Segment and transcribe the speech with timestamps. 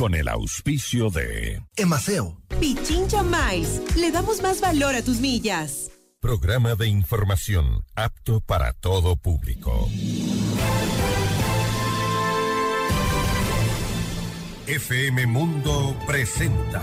[0.00, 2.40] con el auspicio de Emaceo.
[2.58, 3.82] Pichincha Mais.
[3.96, 5.90] Le damos más valor a tus millas.
[6.20, 9.90] Programa de información apto para todo público.
[14.66, 16.82] FM Mundo presenta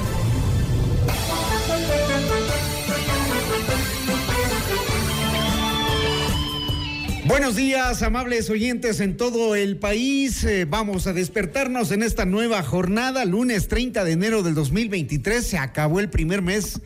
[7.31, 10.43] Buenos días, amables oyentes en todo el país.
[10.43, 15.41] Eh, vamos a despertarnos en esta nueva jornada, lunes 30 de enero del 2023.
[15.41, 16.81] Se acabó el primer mes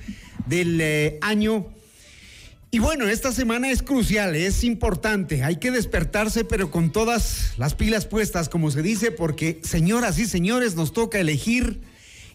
[0.46, 1.66] del eh, año.
[2.70, 5.44] Y bueno, esta semana es crucial, es importante.
[5.44, 10.28] Hay que despertarse, pero con todas las pilas puestas, como se dice, porque, señoras y
[10.28, 11.82] señores, nos toca elegir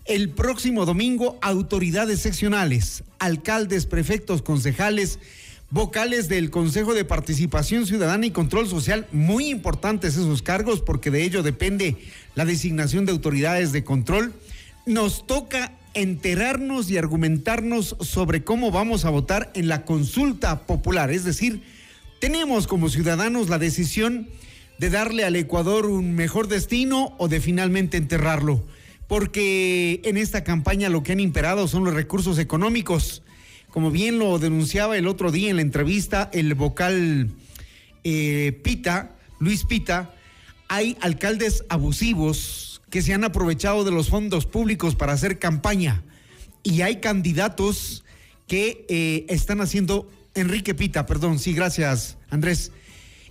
[0.04, 5.20] el próximo domingo autoridades seccionales, alcaldes, prefectos, concejales
[5.70, 11.22] vocales del Consejo de Participación Ciudadana y Control Social, muy importantes esos cargos porque de
[11.22, 11.96] ello depende
[12.34, 14.32] la designación de autoridades de control.
[14.84, 21.24] Nos toca enterarnos y argumentarnos sobre cómo vamos a votar en la consulta popular, es
[21.24, 21.62] decir,
[22.20, 24.28] tenemos como ciudadanos la decisión
[24.78, 28.64] de darle al Ecuador un mejor destino o de finalmente enterrarlo,
[29.06, 33.22] porque en esta campaña lo que han imperado son los recursos económicos
[33.70, 37.30] como bien lo denunciaba el otro día en la entrevista el vocal
[38.04, 40.14] eh, Pita, Luis Pita,
[40.68, 46.02] hay alcaldes abusivos que se han aprovechado de los fondos públicos para hacer campaña.
[46.62, 48.04] Y hay candidatos
[48.46, 52.72] que eh, están haciendo, Enrique Pita, perdón, sí, gracias Andrés,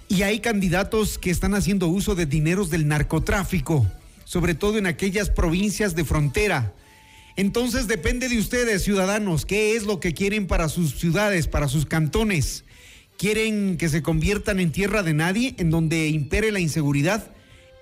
[0.07, 3.85] y hay candidatos que están haciendo uso de dineros del narcotráfico,
[4.25, 6.73] sobre todo en aquellas provincias de frontera
[7.39, 11.85] entonces depende de ustedes, ciudadanos, qué es lo que quieren para sus ciudades, para sus
[11.85, 12.66] cantones.
[13.17, 17.31] ¿Quieren que se conviertan en tierra de nadie, en donde impere la inseguridad?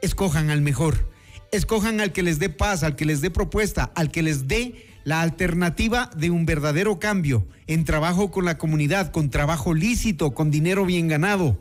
[0.03, 1.09] Escojan al mejor.
[1.51, 4.75] Escojan al que les dé paz, al que les dé propuesta, al que les dé
[5.05, 10.51] la alternativa de un verdadero cambio en trabajo con la comunidad, con trabajo lícito, con
[10.51, 11.57] dinero bien ganado.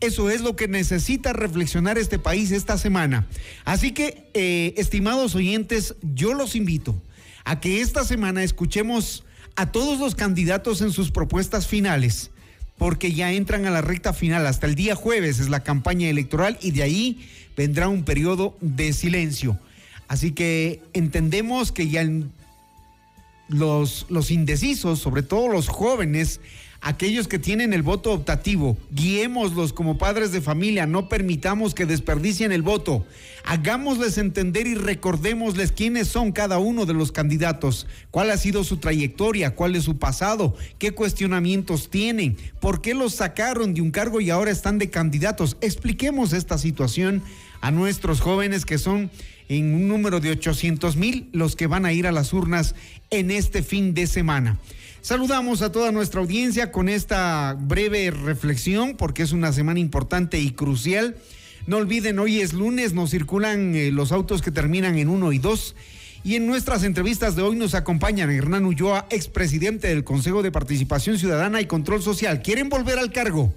[0.00, 3.28] Eso es lo que necesita reflexionar este país esta semana.
[3.64, 7.00] Así que, eh, estimados oyentes, yo los invito
[7.46, 9.24] a que esta semana escuchemos
[9.54, 12.32] a todos los candidatos en sus propuestas finales,
[12.76, 14.48] porque ya entran a la recta final.
[14.48, 18.92] Hasta el día jueves es la campaña electoral y de ahí vendrá un periodo de
[18.92, 19.58] silencio.
[20.08, 22.04] Así que entendemos que ya
[23.46, 26.40] los, los indecisos, sobre todo los jóvenes,
[26.80, 32.52] aquellos que tienen el voto optativo, guiémoslos como padres de familia, no permitamos que desperdicien
[32.52, 33.04] el voto,
[33.44, 38.78] hagámosles entender y recordémosles quiénes son cada uno de los candidatos, cuál ha sido su
[38.78, 44.20] trayectoria, cuál es su pasado, qué cuestionamientos tienen, por qué los sacaron de un cargo
[44.20, 45.56] y ahora están de candidatos.
[45.60, 47.22] Expliquemos esta situación
[47.60, 49.10] a nuestros jóvenes que son
[49.48, 52.74] en un número de 800 mil los que van a ir a las urnas
[53.10, 54.58] en este fin de semana.
[55.06, 60.50] Saludamos a toda nuestra audiencia con esta breve reflexión porque es una semana importante y
[60.50, 61.14] crucial.
[61.68, 65.38] No olviden, hoy es lunes, nos circulan eh, los autos que terminan en uno y
[65.38, 65.76] dos.
[66.24, 71.20] Y en nuestras entrevistas de hoy nos acompañan Hernán Ulloa, expresidente del Consejo de Participación
[71.20, 72.42] Ciudadana y Control Social.
[72.42, 73.54] ¿Quieren volver al cargo?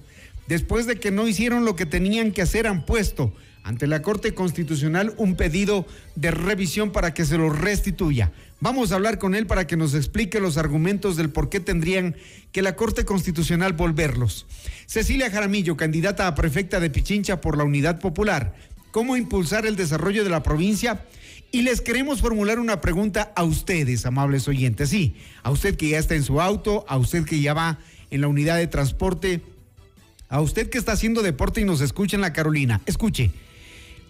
[0.48, 3.34] Después de que no hicieron lo que tenían que hacer, han puesto
[3.64, 5.86] ante la Corte Constitucional un pedido
[6.16, 8.32] de revisión para que se lo restituya.
[8.62, 12.18] Vamos a hablar con él para que nos explique los argumentos del por qué tendrían
[12.52, 14.48] que la Corte Constitucional volverlos.
[14.86, 18.54] Cecilia Jaramillo, candidata a prefecta de Pichincha por la Unidad Popular.
[18.92, 21.06] ¿Cómo impulsar el desarrollo de la provincia?
[21.54, 24.90] Y les queremos formular una pregunta a ustedes, amables oyentes.
[24.90, 27.80] Sí, a usted que ya está en su auto, a usted que ya va
[28.12, 29.42] en la unidad de transporte,
[30.28, 32.82] a usted que está haciendo deporte y nos escucha en la Carolina.
[32.86, 33.32] Escuche.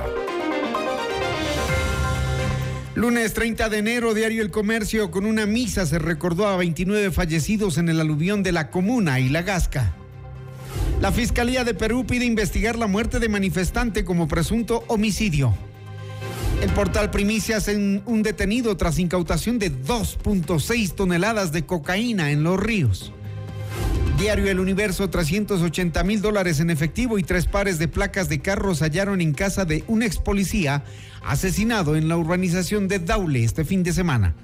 [2.95, 7.77] Lunes 30 de enero, Diario El Comercio, con una misa se recordó a 29 fallecidos
[7.77, 9.93] en el aluvión de la Comuna y la Gasca.
[10.99, 15.53] La Fiscalía de Perú pide investigar la muerte de manifestante como presunto homicidio.
[16.63, 22.59] El portal Primicias en un detenido tras incautación de 2.6 toneladas de cocaína en los
[22.59, 23.13] ríos.
[24.19, 28.81] Diario El Universo, 380 mil dólares en efectivo y tres pares de placas de carros
[28.81, 30.83] hallaron en casa de un ex policía
[31.23, 34.35] asesinado en la urbanización de Daule este fin de semana.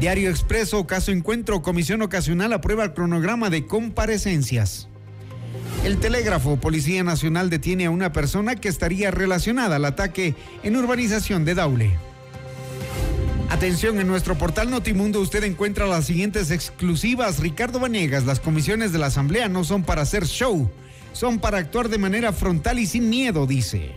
[0.00, 4.88] Diario Expreso, caso encuentro, comisión ocasional aprueba el cronograma de comparecencias.
[5.84, 11.44] El telégrafo, Policía Nacional detiene a una persona que estaría relacionada al ataque en urbanización
[11.44, 11.90] de Daule.
[13.50, 17.38] Atención, en nuestro portal Notimundo usted encuentra las siguientes exclusivas.
[17.38, 20.70] Ricardo Vanegas, las comisiones de la Asamblea no son para hacer show,
[21.12, 23.92] son para actuar de manera frontal y sin miedo, dice.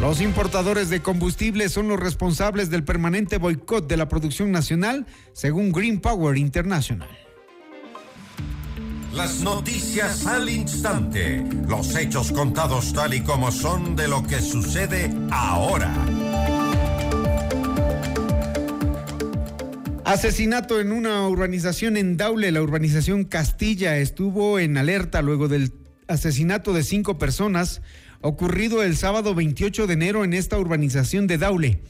[0.00, 5.04] Los importadores de combustible son los responsables del permanente boicot de la producción nacional,
[5.34, 7.08] según Green Power International.
[9.12, 11.44] Las noticias al instante.
[11.68, 15.94] Los hechos contados tal y como son de lo que sucede ahora.
[20.06, 25.74] Asesinato en una urbanización en Daule, la urbanización Castilla, estuvo en alerta luego del
[26.08, 27.82] asesinato de cinco personas
[28.20, 31.80] ocurrido el sábado 28 de enero en esta urbanización de Daule.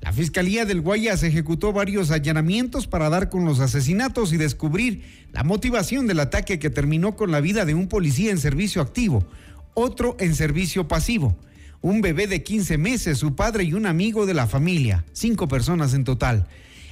[0.00, 5.02] La Fiscalía del Guayas ejecutó varios allanamientos para dar con los asesinatos y descubrir
[5.32, 9.26] la motivación del ataque que terminó con la vida de un policía en servicio activo,
[9.74, 11.36] otro en servicio pasivo,
[11.82, 15.92] un bebé de 15 meses, su padre y un amigo de la familia, cinco personas
[15.92, 16.46] en total.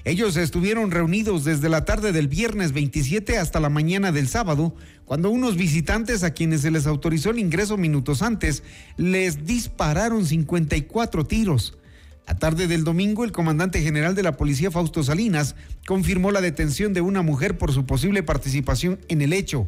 [0.05, 4.75] Ellos estuvieron reunidos desde la tarde del viernes 27 hasta la mañana del sábado,
[5.09, 8.63] cuando unos visitantes a quienes se les autorizó el ingreso minutos antes
[8.99, 11.79] les dispararon 54 tiros.
[12.27, 15.57] La tarde del domingo, el comandante general de la policía, Fausto Salinas,
[15.87, 19.67] confirmó la detención de una mujer por su posible participación en el hecho.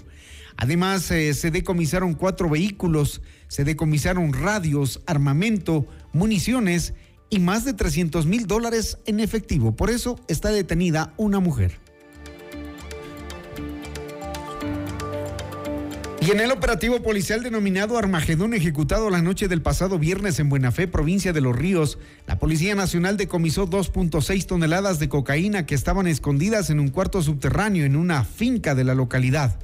[0.58, 6.92] Además, eh, se decomisaron cuatro vehículos, se decomisaron radios, armamento, municiones
[7.31, 9.75] y más de 300 mil dólares en efectivo.
[9.75, 11.81] Por eso está detenida una mujer.
[16.22, 20.87] Y en el operativo policial denominado Armagedón, ejecutado la noche del pasado viernes en Buenafé,
[20.87, 26.69] provincia de Los Ríos, la Policía Nacional decomisó 2.6 toneladas de cocaína que estaban escondidas
[26.69, 29.58] en un cuarto subterráneo en una finca de la localidad.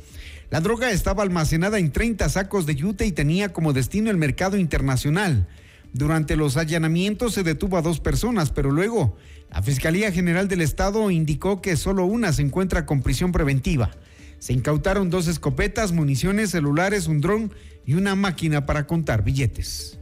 [0.49, 4.56] La droga estaba almacenada en 30 sacos de yute y tenía como destino el mercado
[4.56, 5.47] internacional.
[5.93, 9.17] Durante los allanamientos se detuvo a dos personas, pero luego
[9.52, 13.91] la Fiscalía General del Estado indicó que solo una se encuentra con prisión preventiva.
[14.47, 17.53] Se incautaron dos escopetas, municiones, celulares, un dron
[17.85, 19.99] y una máquina para contar billetes.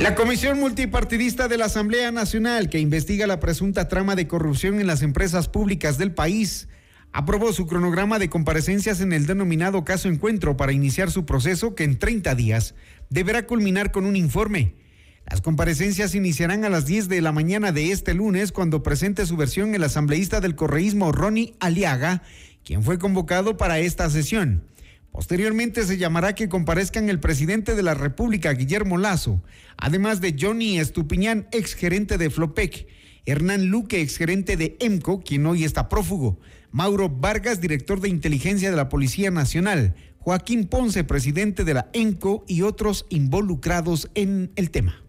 [0.00, 4.86] La Comisión Multipartidista de la Asamblea Nacional, que investiga la presunta trama de corrupción en
[4.86, 6.68] las empresas públicas del país,
[7.12, 11.84] aprobó su cronograma de comparecencias en el denominado caso encuentro para iniciar su proceso que
[11.84, 12.74] en 30 días
[13.10, 14.87] deberá culminar con un informe.
[15.30, 19.36] Las comparecencias iniciarán a las 10 de la mañana de este lunes cuando presente su
[19.36, 22.22] versión el asambleísta del correísmo Ronnie Aliaga,
[22.64, 24.64] quien fue convocado para esta sesión.
[25.12, 29.42] Posteriormente se llamará que comparezcan el presidente de la República, Guillermo Lazo,
[29.76, 32.86] además de Johnny Estupiñán, exgerente de Flopec,
[33.26, 36.40] Hernán Luque, exgerente de EMCO, quien hoy está prófugo,
[36.70, 42.44] Mauro Vargas, director de inteligencia de la Policía Nacional, Joaquín Ponce, presidente de la ENCO
[42.46, 45.02] y otros involucrados en el tema.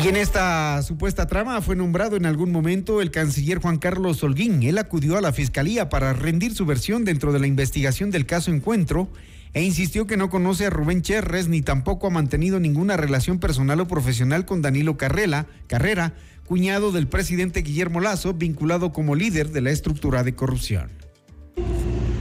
[0.00, 4.62] Y en esta supuesta trama fue nombrado en algún momento el canciller Juan Carlos Holguín.
[4.62, 8.52] Él acudió a la fiscalía para rendir su versión dentro de la investigación del caso
[8.52, 9.08] Encuentro
[9.54, 13.80] e insistió que no conoce a Rubén Cherres ni tampoco ha mantenido ninguna relación personal
[13.80, 16.14] o profesional con Danilo Carrera, Carrera,
[16.44, 20.92] cuñado del presidente Guillermo Lazo, vinculado como líder de la estructura de corrupción.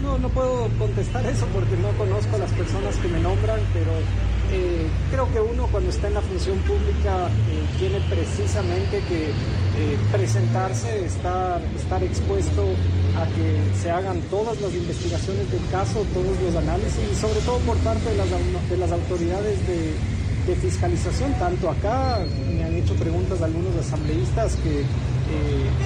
[0.01, 3.91] No, no puedo contestar eso porque no conozco a las personas que me nombran, pero
[4.49, 9.97] eh, creo que uno cuando está en la función pública eh, tiene precisamente que eh,
[10.11, 12.63] presentarse, estar, estar expuesto
[13.19, 17.57] a que se hagan todas las investigaciones del caso, todos los análisis y sobre todo
[17.59, 18.27] por parte de las,
[18.69, 19.93] de las autoridades de,
[20.47, 21.33] de fiscalización.
[21.39, 24.85] Tanto acá me han hecho preguntas algunos asambleístas que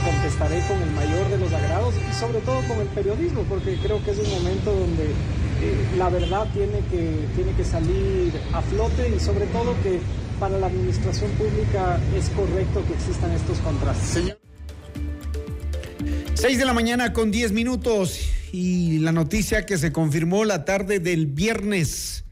[0.06, 4.04] contestaré con el mayor de los agrados y sobre todo con el periodismo, porque creo
[4.06, 5.10] que es un momento donde
[5.98, 10.00] la verdad tiene que, tiene que salir a flote y sobre todo que
[10.40, 14.36] para la administración pública es correcto que existan estos contrastes.
[16.34, 18.20] Seis de la mañana con diez minutos
[18.52, 22.26] y la noticia que se confirmó la tarde del viernes.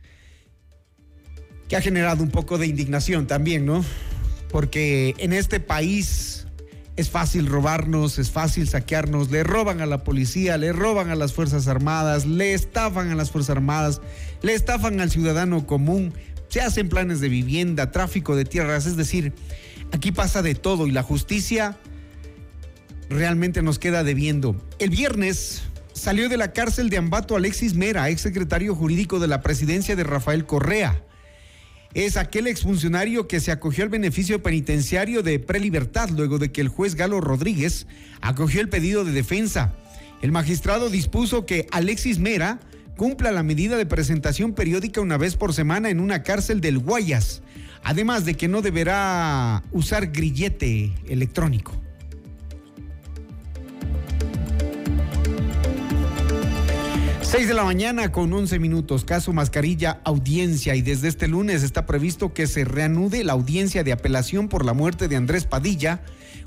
[1.68, 3.86] que ha generado un poco de indignación también, ¿no?
[4.50, 6.38] Porque en este país
[7.00, 11.32] es fácil robarnos, es fácil saquearnos, le roban a la policía, le roban a las
[11.32, 14.01] Fuerzas Armadas, le estafan a las Fuerzas Armadas,
[14.41, 16.13] le estafan al ciudadano común,
[16.50, 19.34] se hacen planes de vivienda, tráfico de tierras, es decir,
[19.94, 21.77] aquí pasa de todo y la justicia
[23.10, 24.58] realmente nos queda debiendo.
[24.77, 25.62] El viernes
[25.94, 30.03] salió de la cárcel de Ambato Alexis Mera, ex secretario jurídico de la presidencia de
[30.03, 31.01] Rafael Correa
[31.93, 36.67] es aquel exfuncionario que se acogió al beneficio penitenciario de prelibertad luego de que el
[36.67, 37.88] juez Galo Rodríguez
[38.22, 39.74] acogió el pedido de defensa.
[40.22, 42.60] El magistrado dispuso que Alexis Mera
[42.96, 47.41] cumpla la medida de presentación periódica una vez por semana en una cárcel del Guayas,
[47.84, 51.81] además de que no deberá usar grillete electrónico.
[57.30, 61.86] 6 de la mañana con 11 minutos, caso mascarilla, audiencia y desde este lunes está
[61.86, 66.02] previsto que se reanude la audiencia de apelación por la muerte de Andrés Padilla,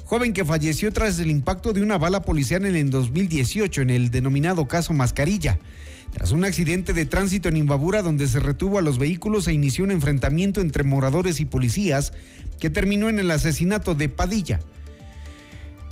[0.04, 4.10] joven que falleció tras el impacto de una bala policial en el 2018 en el
[4.10, 5.60] denominado caso mascarilla.
[6.12, 9.84] Tras un accidente de tránsito en Imbabura donde se retuvo a los vehículos e inició
[9.84, 12.12] un enfrentamiento entre moradores y policías
[12.58, 14.58] que terminó en el asesinato de Padilla.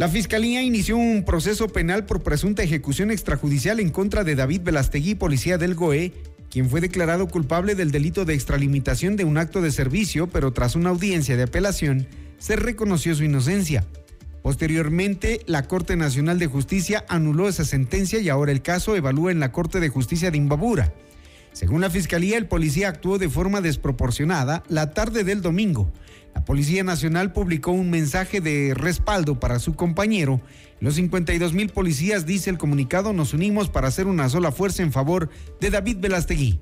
[0.01, 5.15] La Fiscalía inició un proceso penal por presunta ejecución extrajudicial en contra de David Velastegui,
[5.15, 6.15] policía del GOE,
[6.49, 10.75] quien fue declarado culpable del delito de extralimitación de un acto de servicio, pero tras
[10.75, 12.07] una audiencia de apelación
[12.39, 13.85] se reconoció su inocencia.
[14.43, 19.41] Posteriormente, la Corte Nacional de Justicia anuló esa sentencia y ahora el caso evalúa en
[19.41, 20.95] la Corte de Justicia de Imbabura.
[21.53, 25.93] Según la Fiscalía, el policía actuó de forma desproporcionada la tarde del domingo
[26.35, 30.41] la Policía Nacional publicó un mensaje de respaldo para su compañero.
[30.81, 34.93] Los 52 mil policías, dice el comunicado, nos unimos para hacer una sola fuerza en
[34.93, 35.29] favor
[35.61, 36.61] de David Velastegui.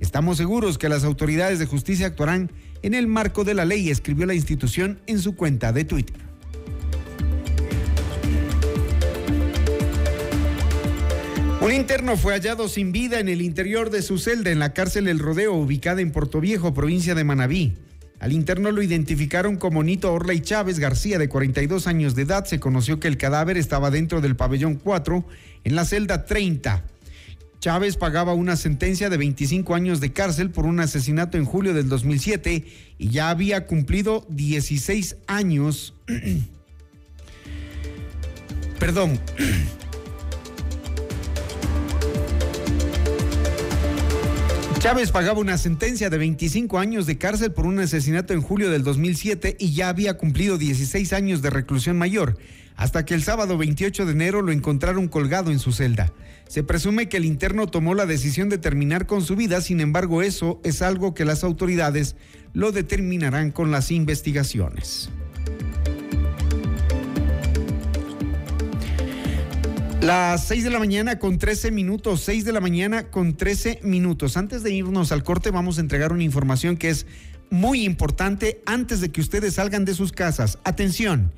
[0.00, 2.50] Estamos seguros que las autoridades de justicia actuarán
[2.82, 6.16] en el marco de la ley, escribió la institución en su cuenta de Twitter.
[11.60, 15.06] Un interno fue hallado sin vida en el interior de su celda en la cárcel
[15.06, 17.74] El Rodeo, ubicada en Viejo, provincia de Manabí.
[18.22, 22.44] Al interno lo identificaron como Nito Orley Chávez García, de 42 años de edad.
[22.44, 25.24] Se conoció que el cadáver estaba dentro del pabellón 4,
[25.64, 26.84] en la celda 30.
[27.58, 31.88] Chávez pagaba una sentencia de 25 años de cárcel por un asesinato en julio del
[31.88, 32.64] 2007
[32.96, 35.92] y ya había cumplido 16 años.
[38.78, 39.18] Perdón.
[44.82, 48.82] Chávez pagaba una sentencia de 25 años de cárcel por un asesinato en julio del
[48.82, 52.36] 2007 y ya había cumplido 16 años de reclusión mayor,
[52.74, 56.12] hasta que el sábado 28 de enero lo encontraron colgado en su celda.
[56.48, 60.20] Se presume que el interno tomó la decisión de terminar con su vida, sin embargo
[60.20, 62.16] eso es algo que las autoridades
[62.52, 65.10] lo determinarán con las investigaciones.
[70.02, 74.36] Las 6 de la mañana con 13 minutos, 6 de la mañana con 13 minutos.
[74.36, 77.06] Antes de irnos al corte vamos a entregar una información que es
[77.50, 80.58] muy importante antes de que ustedes salgan de sus casas.
[80.64, 81.32] Atención,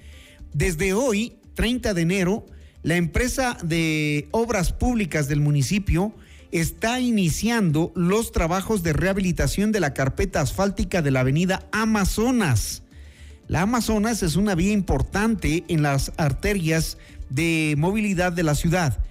[0.54, 2.46] desde hoy, 30 de enero,
[2.82, 6.14] la empresa de obras públicas del municipio
[6.50, 12.82] está iniciando los trabajos de rehabilitación de la carpeta asfáltica de la avenida Amazonas.
[13.46, 16.96] La Amazonas es una vía importante en las arterias
[17.30, 19.04] de movilidad de la ciudad.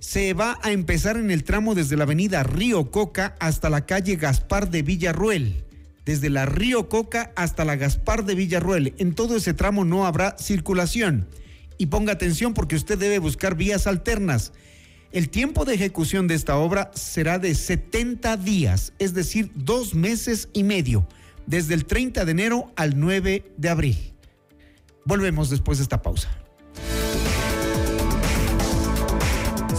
[0.00, 4.16] Se va a empezar en el tramo desde la avenida Río Coca hasta la calle
[4.16, 5.64] Gaspar de Villarruel.
[6.04, 8.94] Desde la Río Coca hasta la Gaspar de Villarruel.
[8.98, 11.28] En todo ese tramo no habrá circulación.
[11.78, 14.52] Y ponga atención porque usted debe buscar vías alternas.
[15.12, 20.48] El tiempo de ejecución de esta obra será de 70 días, es decir, dos meses
[20.54, 21.06] y medio,
[21.46, 24.14] desde el 30 de enero al 9 de abril.
[25.04, 26.41] Volvemos después de esta pausa.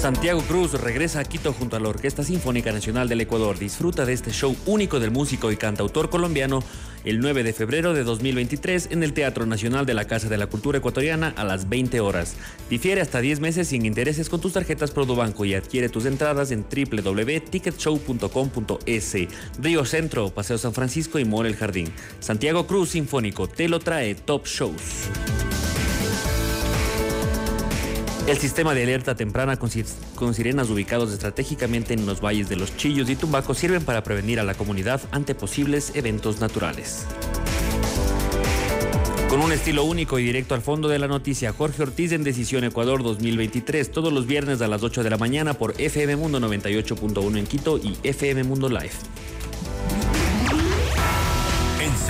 [0.03, 3.57] Santiago Cruz regresa a Quito junto a la Orquesta Sinfónica Nacional del Ecuador.
[3.57, 6.61] Disfruta de este show único del músico y cantautor colombiano
[7.05, 10.47] el 9 de febrero de 2023 en el Teatro Nacional de la Casa de la
[10.47, 12.35] Cultura Ecuatoriana a las 20 horas.
[12.69, 16.65] Difiere hasta 10 meses sin intereses con tus tarjetas Produbanco y adquiere tus entradas en
[16.65, 19.15] www.ticketshow.com.es.
[19.61, 21.93] Río Centro, Paseo San Francisco y More el Jardín.
[22.19, 25.07] Santiago Cruz Sinfónico te lo trae Top Shows.
[28.25, 29.69] El sistema de alerta temprana con,
[30.33, 34.43] sirenas ubicados estratégicamente en los valles de los Chillos y Tumbaco sirven para prevenir a
[34.43, 37.05] la comunidad ante posibles eventos naturales.
[39.27, 42.63] Con un estilo único y directo al fondo de la noticia, Jorge Ortiz en Decisión
[42.63, 47.37] Ecuador 2023, todos los viernes a las 8 de la mañana por FM Mundo 98.1
[47.37, 48.93] en Quito y FM Mundo Live.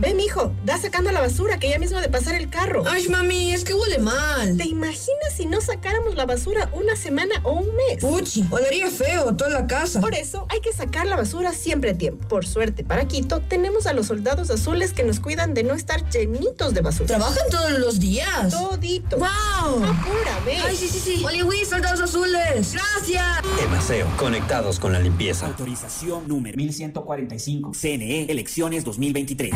[0.00, 2.84] Ve, mijo, da sacando la basura que ya mismo de pasar el carro.
[2.88, 4.56] Ay, mami, es que huele mal.
[4.56, 7.98] ¿Te imaginas si no sacáramos la basura una semana o un mes?
[8.00, 10.00] Puchi, olería feo toda la casa.
[10.00, 12.26] Por eso hay que sacar la basura siempre a tiempo.
[12.28, 16.08] Por suerte, para Quito, tenemos a los soldados azules que nos cuidan de no estar
[16.08, 17.06] llenitos de basura.
[17.06, 18.50] ¿Trabajan todos los días?
[18.50, 19.18] Todito.
[19.18, 19.84] ¡Wow!
[19.84, 20.56] Apura, ve.
[20.64, 21.22] Ay, sí, sí, sí.
[21.22, 22.72] Oliwi, soldados azules.
[22.72, 23.42] Gracias.
[23.62, 25.46] Emaseo, conectados con la limpieza.
[25.46, 27.72] Autorización número 1145.
[27.74, 29.54] CNE, elecciones 2023.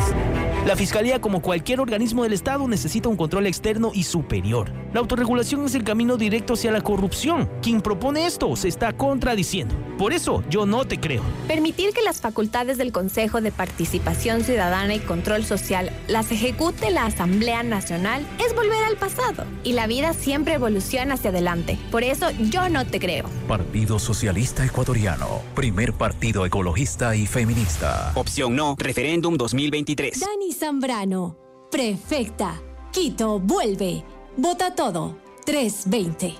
[0.65, 4.71] La Fiscalía, como cualquier organismo del Estado, necesita un control externo y superior.
[4.93, 7.47] La autorregulación es el camino directo hacia la corrupción.
[7.61, 9.75] Quien propone esto se está contradiciendo.
[9.99, 11.21] Por eso, yo no te creo.
[11.47, 17.05] Permitir que las facultades del Consejo de Participación Ciudadana y Control Social las ejecute la
[17.05, 19.45] Asamblea Nacional es volver al pasado.
[19.63, 21.77] Y la vida siempre evoluciona hacia adelante.
[21.91, 23.25] Por eso, yo no te creo.
[23.47, 25.41] Partido Socialista Ecuatoriano.
[25.53, 28.11] Primer partido ecologista y feminista.
[28.15, 28.75] Opción no.
[28.79, 30.24] Referéndum 2023.
[30.25, 31.37] Dani Zambrano.
[31.69, 32.59] Prefecta.
[32.91, 34.03] Quito vuelve.
[34.35, 35.19] Vota todo.
[35.45, 36.33] 320.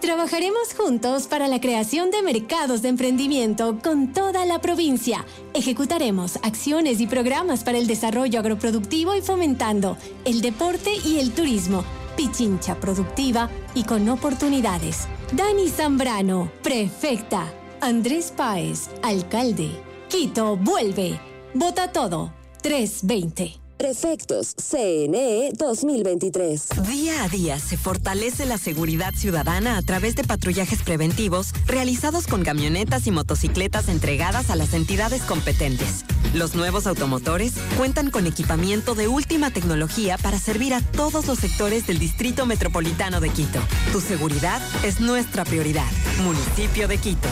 [0.00, 5.26] Trabajaremos juntos para la creación de mercados de emprendimiento con toda la provincia.
[5.54, 11.82] Ejecutaremos acciones y programas para el desarrollo agroproductivo y fomentando el deporte y el turismo.
[12.16, 15.08] Pichincha productiva y con oportunidades.
[15.32, 17.52] Dani Zambrano, prefecta.
[17.80, 19.72] Andrés Páez, alcalde.
[20.08, 21.20] Quito vuelve.
[21.54, 22.41] Vota todo.
[22.62, 23.60] 320.
[23.76, 26.68] Prefectos CNE 2023.
[26.88, 32.44] Día a día se fortalece la seguridad ciudadana a través de patrullajes preventivos realizados con
[32.44, 36.04] camionetas y motocicletas entregadas a las entidades competentes.
[36.32, 41.88] Los nuevos automotores cuentan con equipamiento de última tecnología para servir a todos los sectores
[41.88, 43.58] del Distrito Metropolitano de Quito.
[43.90, 45.90] Tu seguridad es nuestra prioridad.
[46.22, 47.28] Municipio de Quito.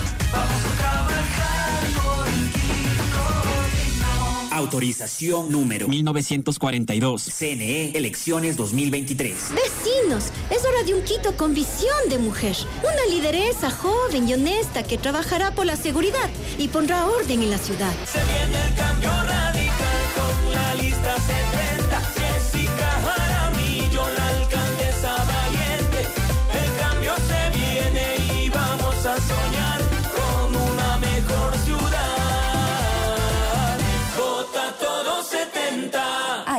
[4.60, 7.30] Autorización número 1942.
[7.32, 9.54] CNE, elecciones 2023.
[9.54, 12.54] Vecinos, es hora de un Quito con visión de mujer.
[12.82, 17.56] Una lideresa joven y honesta que trabajará por la seguridad y pondrá orden en la
[17.56, 17.92] ciudad.
[18.04, 22.19] Se viene el cambio radical con la lista 70.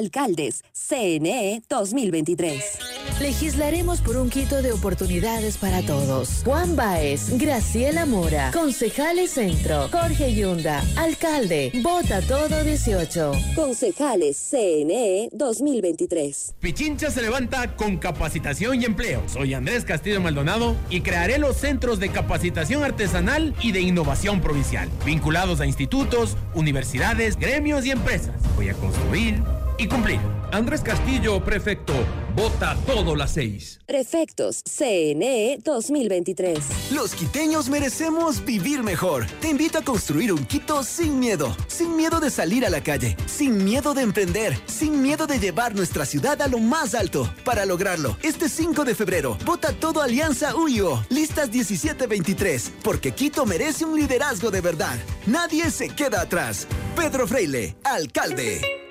[0.01, 2.79] Alcaldes CNE 2023.
[3.21, 6.41] Legislaremos por un Quito de oportunidades para todos.
[6.43, 13.31] Juan Baez, Graciela Mora, Concejales Centro, Jorge Yunda, Alcalde, Vota Todo 18.
[13.55, 16.55] Concejales CNE 2023.
[16.59, 19.21] Pichincha se levanta con capacitación y empleo.
[19.27, 24.89] Soy Andrés Castillo Maldonado y crearé los centros de capacitación artesanal y de innovación provincial,
[25.05, 28.35] vinculados a institutos, universidades, gremios y empresas.
[28.55, 29.43] Voy a construir
[29.77, 30.19] y cumplir.
[30.51, 31.93] Andrés Castillo, prefecto.
[32.35, 33.79] Vota todo las seis.
[33.85, 36.91] Prefectos CNE 2023.
[36.91, 39.25] Los quiteños merecemos vivir mejor.
[39.41, 41.55] Te invito a construir un Quito sin miedo.
[41.67, 43.17] Sin miedo de salir a la calle.
[43.25, 44.57] Sin miedo de emprender.
[44.65, 47.33] Sin miedo de llevar nuestra ciudad a lo más alto.
[47.43, 51.03] Para lograrlo, este 5 de febrero, vota todo Alianza UIO.
[51.09, 52.71] Listas 1723.
[52.83, 54.97] Porque Quito merece un liderazgo de verdad.
[55.25, 56.67] Nadie se queda atrás.
[56.95, 58.90] Pedro Freile, alcalde.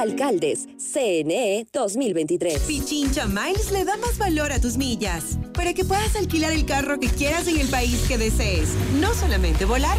[0.00, 2.60] Alcaldes CNE 2023.
[2.60, 6.98] Pichincha Miles le da más valor a tus millas para que puedas alquilar el carro
[6.98, 8.70] que quieras en el país que desees.
[8.98, 9.98] No solamente volar,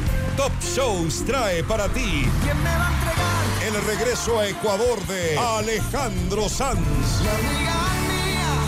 [0.35, 2.27] Top Shows trae para ti.
[2.43, 3.41] ¿Quién me va a entregar?
[3.67, 7.21] El regreso a Ecuador de Alejandro Sanz.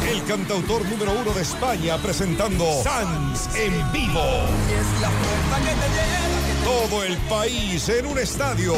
[0.09, 4.19] El cantautor número uno de España presentando Sanz en vivo.
[4.19, 6.33] Es la puerta que te lleva.
[6.63, 8.73] Todo el país en un estadio.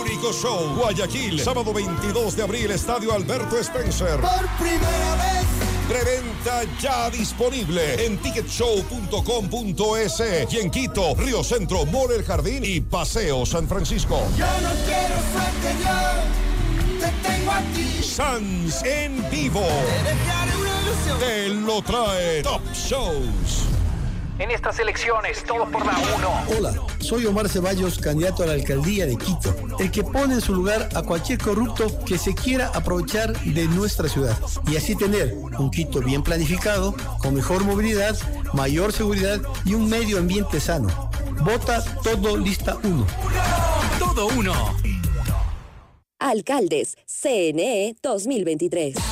[0.00, 0.74] Único show.
[0.76, 4.20] Guayaquil, sábado 22 de abril, Estadio Alberto Spencer.
[4.20, 12.24] Por primera vez Preventa ya disponible en ticketshow.com.es y en Quito, Río Centro, More El
[12.24, 14.26] Jardín y Paseo San Francisco.
[14.38, 15.92] Yo no quiero suerte, yo
[16.98, 18.02] te tengo a ti.
[18.02, 19.60] Sans en vivo.
[19.60, 20.14] Te
[20.56, 21.18] una ilusión.
[21.18, 23.66] Te lo trae Top Shows.
[24.42, 26.58] En estas elecciones, todo por la uno.
[26.58, 30.52] Hola, soy Omar Ceballos, candidato a la alcaldía de Quito, el que pone en su
[30.52, 35.70] lugar a cualquier corrupto que se quiera aprovechar de nuestra ciudad y así tener un
[35.70, 38.18] Quito bien planificado, con mejor movilidad,
[38.52, 40.88] mayor seguridad y un medio ambiente sano.
[41.44, 43.06] Vota todo lista 1.
[44.00, 44.54] Todo uno.
[46.18, 49.11] Alcaldes, CNE 2023.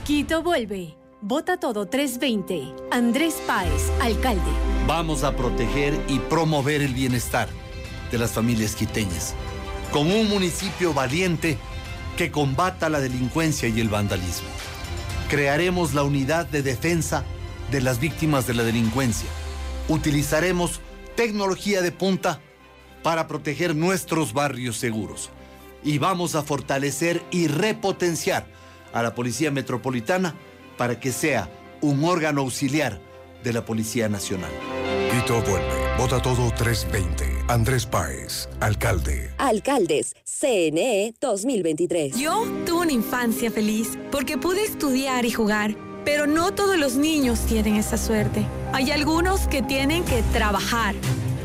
[0.11, 0.97] Quito vuelve.
[1.21, 2.75] Vota todo 320.
[2.91, 4.51] Andrés Páez, alcalde.
[4.85, 7.47] Vamos a proteger y promover el bienestar
[8.11, 9.35] de las familias quiteñas,
[9.89, 11.57] con un municipio valiente
[12.17, 14.49] que combata la delincuencia y el vandalismo.
[15.29, 17.23] Crearemos la unidad de defensa
[17.71, 19.29] de las víctimas de la delincuencia.
[19.87, 20.81] Utilizaremos
[21.15, 22.41] tecnología de punta
[23.01, 25.29] para proteger nuestros barrios seguros.
[25.85, 28.59] Y vamos a fortalecer y repotenciar
[28.93, 30.35] a la Policía Metropolitana
[30.77, 31.49] para que sea
[31.81, 32.99] un órgano auxiliar
[33.43, 34.51] de la Policía Nacional.
[35.11, 35.97] Quito vuelve.
[35.97, 37.45] Vota todo 320.
[37.47, 39.31] Andrés Páez, alcalde.
[39.37, 42.17] Alcaldes, CNE 2023.
[42.17, 45.75] Yo tuve una infancia feliz porque pude estudiar y jugar,
[46.05, 48.45] pero no todos los niños tienen esa suerte.
[48.73, 50.95] Hay algunos que tienen que trabajar.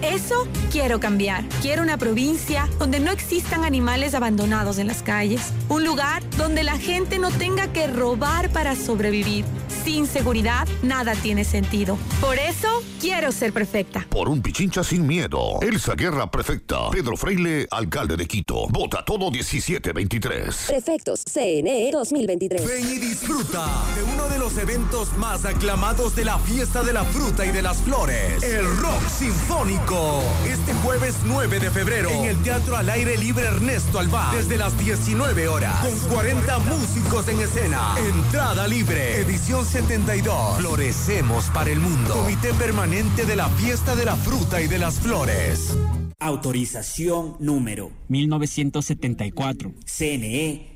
[0.03, 1.45] Eso quiero cambiar.
[1.63, 5.53] Quiero una provincia donde no existan animales abandonados en las calles.
[5.69, 9.45] Un lugar donde la gente no tenga que robar para sobrevivir.
[9.85, 11.97] Sin seguridad, nada tiene sentido.
[12.21, 14.05] Por eso, quiero ser perfecta.
[14.11, 15.61] Por un pichincha sin miedo.
[15.63, 16.91] Elsa Guerra Prefecta.
[16.91, 18.67] Pedro Freile, alcalde de Quito.
[18.69, 20.65] Vota todo 1723.
[20.67, 22.67] Prefectos, CNE 2023.
[22.67, 27.05] Ven y disfruta de uno de los eventos más aclamados de la fiesta de la
[27.05, 28.43] fruta y de las flores.
[28.43, 29.86] El Rock Sinfónico.
[29.87, 34.33] Este jueves 9 de febrero en el Teatro al Aire Libre Ernesto Alba.
[34.35, 35.77] Desde las 19 horas.
[35.87, 37.95] Con 40 músicos en escena.
[37.97, 39.21] Entrada libre.
[39.21, 40.59] Edición 72.
[40.59, 42.15] Florecemos para el mundo.
[42.15, 45.79] Comité Permanente de la Fiesta de la Fruta y de las Flores.
[46.19, 49.73] Autorización número 1974.
[49.85, 50.76] CNE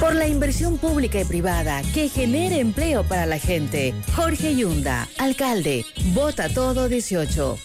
[0.00, 3.94] Por la inversión pública y privada que genere empleo para la gente.
[4.16, 5.84] Jorge Yunda, alcalde.
[6.14, 7.58] Vota todo 18.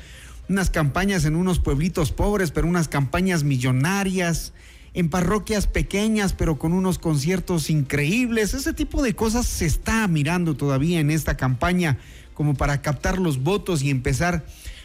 [0.49, 4.55] unas campañas en unos pueblitos pobres, pero unas campañas millonarias.
[4.95, 8.53] en parroquias pequeñas, pero con unos conciertos increíbles.
[8.53, 11.97] Ese tipo de cosas se está mirando todavía en esta campaña
[12.35, 14.45] como para captar los votos y empezar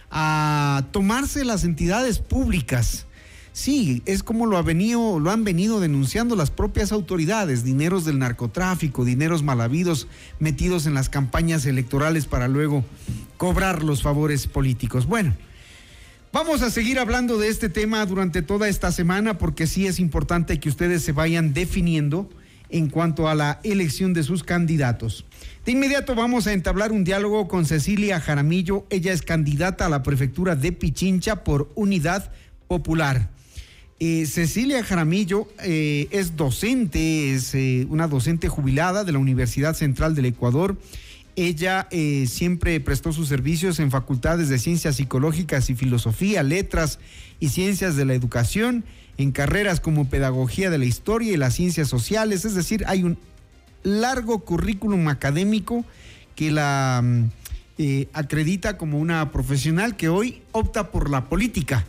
[0.09, 3.06] a tomarse las entidades públicas.
[3.57, 8.19] Sí, es como lo, ha venido, lo han venido denunciando las propias autoridades, dineros del
[8.19, 12.85] narcotráfico, dineros mal habidos metidos en las campañas electorales para luego
[13.35, 15.07] cobrar los favores políticos.
[15.07, 15.33] Bueno,
[16.31, 20.59] vamos a seguir hablando de este tema durante toda esta semana porque sí es importante
[20.59, 22.29] que ustedes se vayan definiendo
[22.69, 25.25] en cuanto a la elección de sus candidatos.
[25.65, 28.85] De inmediato vamos a entablar un diálogo con Cecilia Jaramillo.
[28.91, 32.31] Ella es candidata a la prefectura de Pichincha por Unidad
[32.67, 33.35] Popular.
[33.99, 40.13] Eh, Cecilia Jaramillo eh, es docente, es eh, una docente jubilada de la Universidad Central
[40.13, 40.77] del Ecuador.
[41.35, 41.87] Ella
[42.25, 46.97] siempre prestó sus servicios en facultades de ciencias psicológicas y filosofía, letras
[47.39, 48.83] y ciencias de la educación,
[49.19, 52.43] en carreras como pedagogía de la historia y las ciencias sociales.
[52.43, 53.19] Es decir, hay un
[53.83, 55.85] largo currículum académico
[56.33, 57.29] que la mm,
[58.13, 61.85] acredita como una profesional que hoy opta por la política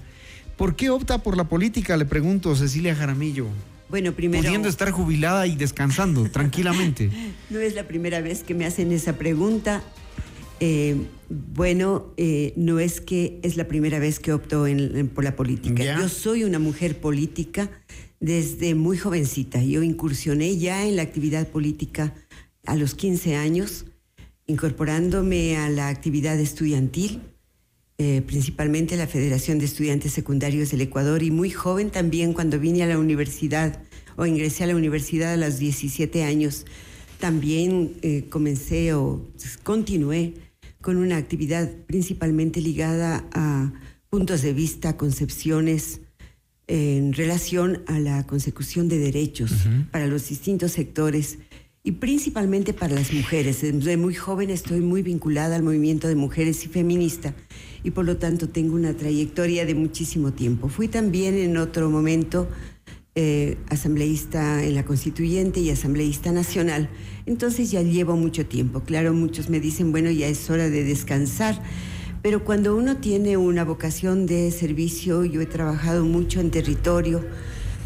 [0.59, 1.97] ¿Por qué opta por la política?
[1.97, 3.47] Le pregunto, Cecilia Jaramillo.
[3.89, 4.43] Bueno, primero.
[4.43, 7.11] Pudiendo estar jubilada y descansando tranquilamente.
[7.49, 9.85] No es la primera vez que me hacen esa pregunta.
[10.59, 10.97] Eh,
[11.29, 14.67] bueno, eh, no es que es la primera vez que opto
[15.15, 15.97] por la política.
[15.97, 17.71] Yo soy una mujer política
[18.19, 19.63] desde muy jovencita.
[19.63, 22.15] Yo incursioné ya en la actividad política
[22.67, 23.87] a los 15 años,
[24.47, 27.21] incorporándome a la actividad estudiantil
[28.01, 32.85] eh, principalmente la Federación de Estudiantes Secundarios del Ecuador y muy joven también cuando vine
[32.85, 33.83] a la universidad
[34.15, 36.65] o ingresé a la universidad a los 17 años,
[37.19, 39.27] también eh, comencé o
[39.65, 40.35] continué
[40.81, 43.73] con una actividad principalmente ligada a
[44.11, 46.01] puntos de vista, concepciones
[46.69, 49.51] en relación a la consecución de derechos
[49.91, 51.39] para los distintos sectores
[51.83, 53.63] y principalmente para las mujeres.
[53.63, 57.35] Desde muy joven estoy muy vinculada al movimiento de mujeres y feminista
[57.83, 60.69] y por lo tanto tengo una trayectoria de muchísimo tiempo.
[60.69, 62.49] Fui también en otro momento
[63.15, 66.89] eh, asambleísta en la constituyente y asambleísta nacional,
[67.27, 68.81] entonces ya llevo mucho tiempo.
[68.81, 71.61] Claro, muchos me dicen, bueno, ya es hora de descansar,
[72.23, 77.25] pero cuando uno tiene una vocación de servicio, yo he trabajado mucho en territorio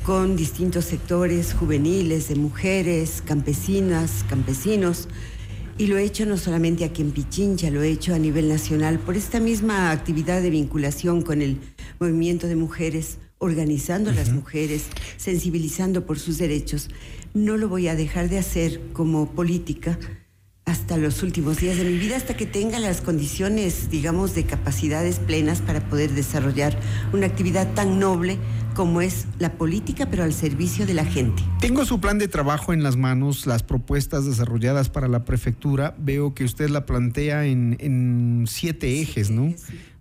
[0.05, 5.09] con distintos sectores juveniles, de mujeres, campesinas, campesinos,
[5.78, 8.98] y lo he hecho no solamente aquí en Pichincha, lo he hecho a nivel nacional
[8.98, 11.58] por esta misma actividad de vinculación con el
[11.98, 16.88] movimiento de mujeres, organizando a las mujeres, sensibilizando por sus derechos.
[17.35, 19.98] No lo voy a dejar de hacer como política
[20.64, 25.18] hasta los últimos días de mi vida, hasta que tenga las condiciones, digamos, de capacidades
[25.18, 26.78] plenas para poder desarrollar
[27.12, 28.38] una actividad tan noble
[28.72, 31.42] como es la política, pero al servicio de la gente.
[31.61, 35.94] Tengo su plan de trabajo en las manos, las propuestas desarrolladas para la prefectura.
[35.98, 39.54] Veo que usted la plantea en, siete ejes, ¿no?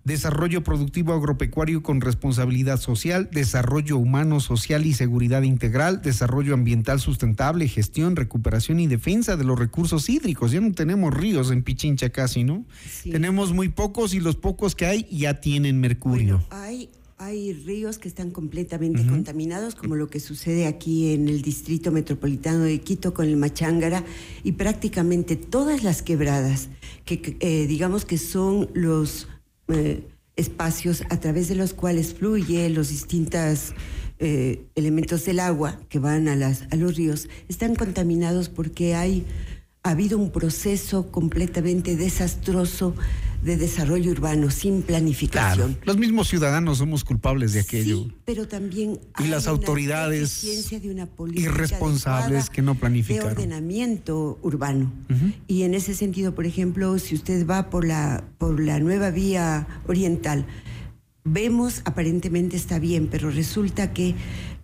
[0.04, 7.68] Desarrollo productivo agropecuario con responsabilidad social, desarrollo humano, social y seguridad integral, desarrollo ambiental sustentable,
[7.68, 10.50] gestión, recuperación y defensa de los recursos hídricos.
[10.50, 12.64] Ya no tenemos ríos en Pichincha casi, ¿no?
[13.04, 16.42] Tenemos muy pocos y los pocos que hay ya tienen mercurio.
[16.50, 16.88] hay
[17.22, 22.64] hay ríos que están completamente contaminados, como lo que sucede aquí en el distrito metropolitano
[22.64, 24.04] de Quito con el Machángara,
[24.42, 26.68] y prácticamente todas las quebradas,
[27.04, 29.28] que eh, digamos que son los
[29.68, 30.04] eh,
[30.34, 33.72] espacios a través de los cuales fluye los distintos
[34.18, 39.24] eh, elementos del agua que van a, las, a los ríos, están contaminados porque hay,
[39.84, 42.94] ha habido un proceso completamente desastroso
[43.42, 45.76] de desarrollo urbano sin planificación.
[45.82, 48.04] los mismos ciudadanos somos culpables de aquello.
[48.04, 50.44] Sí, pero también y las autoridades
[51.34, 53.26] irresponsables que no planifican.
[53.26, 54.92] De ordenamiento urbano.
[55.48, 59.66] Y en ese sentido, por ejemplo, si usted va por la por la nueva vía
[59.88, 60.46] oriental,
[61.24, 64.14] vemos aparentemente está bien, pero resulta que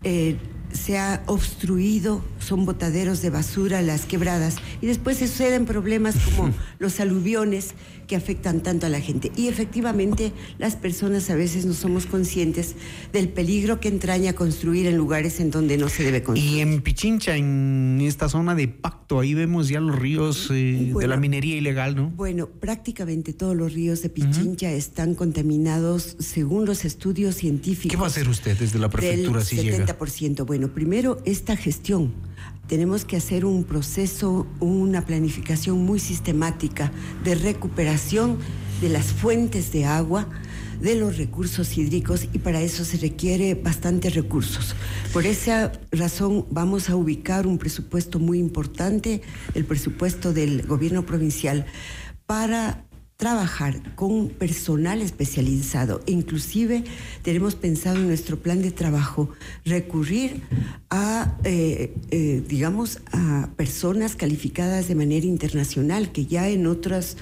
[0.04, 0.36] eh,
[0.72, 6.52] se ha obstruido, son botaderos de basura las quebradas y después se suceden problemas como
[6.78, 7.74] los aluviones
[8.08, 9.30] que afectan tanto a la gente.
[9.36, 12.74] Y efectivamente las personas a veces no somos conscientes
[13.12, 16.52] del peligro que entraña construir en lugares en donde no se debe construir.
[16.52, 21.06] Y en Pichincha, en esta zona de pacto, ahí vemos ya los ríos eh, de
[21.06, 22.10] la minería ilegal, ¿no?
[22.10, 27.90] Bueno, prácticamente todos los ríos de Pichincha están contaminados según los estudios científicos.
[27.90, 30.46] ¿Qué va a hacer usted desde la prefectura si 70%.
[30.46, 32.12] Bueno, primero esta gestión
[32.68, 36.92] tenemos que hacer un proceso, una planificación muy sistemática
[37.24, 38.38] de recuperación
[38.80, 40.28] de las fuentes de agua,
[40.80, 44.76] de los recursos hídricos y para eso se requiere bastantes recursos.
[45.12, 49.22] Por esa razón vamos a ubicar un presupuesto muy importante,
[49.54, 51.66] el presupuesto del gobierno provincial,
[52.26, 52.84] para
[53.18, 56.00] trabajar con personal especializado.
[56.06, 56.84] Inclusive
[57.22, 59.28] tenemos pensado en nuestro plan de trabajo
[59.64, 60.42] recurrir
[60.88, 67.16] a, eh, eh, digamos, a personas calificadas de manera internacional que ya en otras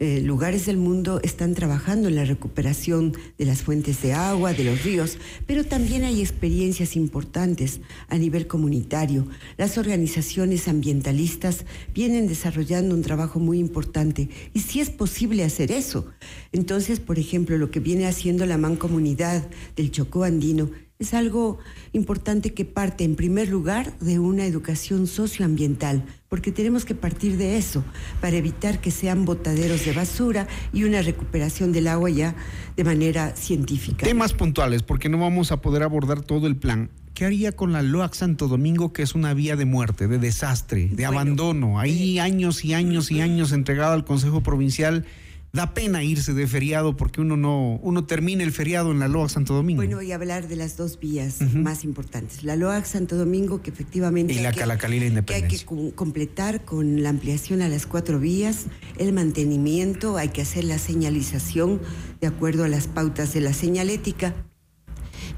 [0.00, 4.62] eh, lugares del mundo están trabajando en la recuperación de las fuentes de agua, de
[4.62, 9.26] los ríos, pero también hay experiencias importantes a nivel comunitario.
[9.56, 16.06] Las organizaciones ambientalistas vienen desarrollando un trabajo muy importante y si es posible hacer eso.
[16.52, 21.58] Entonces, por ejemplo, lo que viene haciendo la mancomunidad del Chocó Andino es algo
[21.92, 27.56] importante que parte en primer lugar de una educación socioambiental, porque tenemos que partir de
[27.56, 27.84] eso
[28.20, 32.34] para evitar que sean botaderos de basura y una recuperación del agua ya
[32.76, 34.06] de manera científica.
[34.06, 36.90] Temas puntuales, porque no vamos a poder abordar todo el plan.
[37.14, 40.88] ¿Qué haría con la LOAC Santo Domingo, que es una vía de muerte, de desastre,
[40.88, 41.78] de abandono?
[41.78, 45.04] Ahí años y años y años entregado al Consejo Provincial
[45.52, 49.28] da pena irse de feriado porque uno no uno termina el feriado en la Loa
[49.28, 49.80] Santo Domingo.
[49.80, 52.44] Bueno, voy a hablar de las dos vías más importantes.
[52.44, 55.48] La Loa Santo Domingo que efectivamente y la Calacalí Independencia.
[55.48, 58.66] Que hay que completar con la ampliación a las cuatro vías,
[58.98, 61.80] el mantenimiento, hay que hacer la señalización
[62.20, 64.34] de acuerdo a las pautas de la señalética.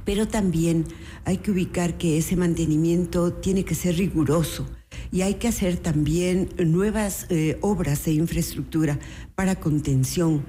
[0.04, 0.86] Pero también
[1.24, 4.66] hay que ubicar que ese mantenimiento tiene que ser riguroso
[5.12, 8.98] y hay que hacer también nuevas eh, obras de infraestructura
[9.34, 10.44] para contención,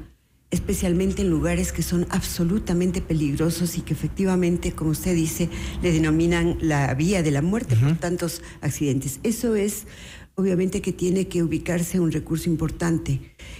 [0.52, 5.50] especialmente en lugares que son absolutamente peligrosos y que efectivamente, como usted dice,
[5.82, 9.20] le denominan la vía de la muerte por tantos accidentes.
[9.24, 9.88] Eso es
[10.36, 13.20] obviamente que tiene que ubicarse un recurso importante.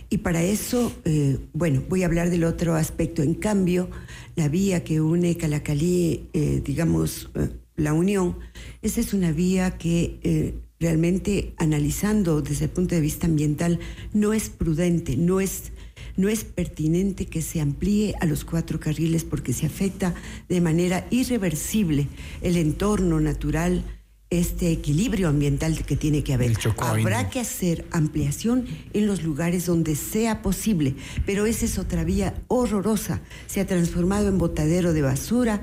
[0.10, 3.24] Y para eso, eh, bueno, voy a hablar del otro aspecto.
[3.24, 3.90] En cambio,
[4.36, 7.30] la vía que une Calacalí, eh, digamos,
[7.76, 8.38] la Unión,
[8.82, 13.80] esa es una vía que realmente analizando desde el punto de vista ambiental,
[14.14, 15.72] no es prudente, no es,
[16.18, 20.16] no es pertinente que se amplíe a los cuatro carriles porque se afecta
[20.50, 22.08] de manera irreversible
[22.42, 23.84] el entorno natural,
[24.32, 26.58] este equilibrio ambiental que tiene que haber.
[26.80, 30.96] Habrá que hacer ampliación en los lugares donde sea posible,
[31.28, 33.22] pero esa es otra vía horrorosa.
[33.46, 35.62] Se ha transformado en botadero de basura.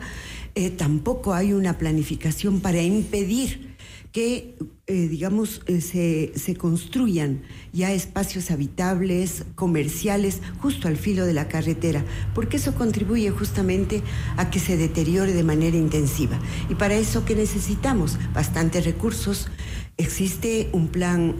[0.54, 3.67] Eh, tampoco hay una planificación para impedir
[4.18, 4.57] que,
[4.88, 11.46] eh, digamos, eh, se, se, construyan ya espacios habitables, comerciales, justo al filo de la
[11.46, 12.04] carretera,
[12.35, 14.02] porque eso contribuye justamente
[14.37, 16.37] a que se deteriore de manera intensiva.
[16.68, 18.18] Y para eso, ¿qué necesitamos?
[18.35, 19.46] Bastantes recursos.
[19.98, 21.37] Existe un plan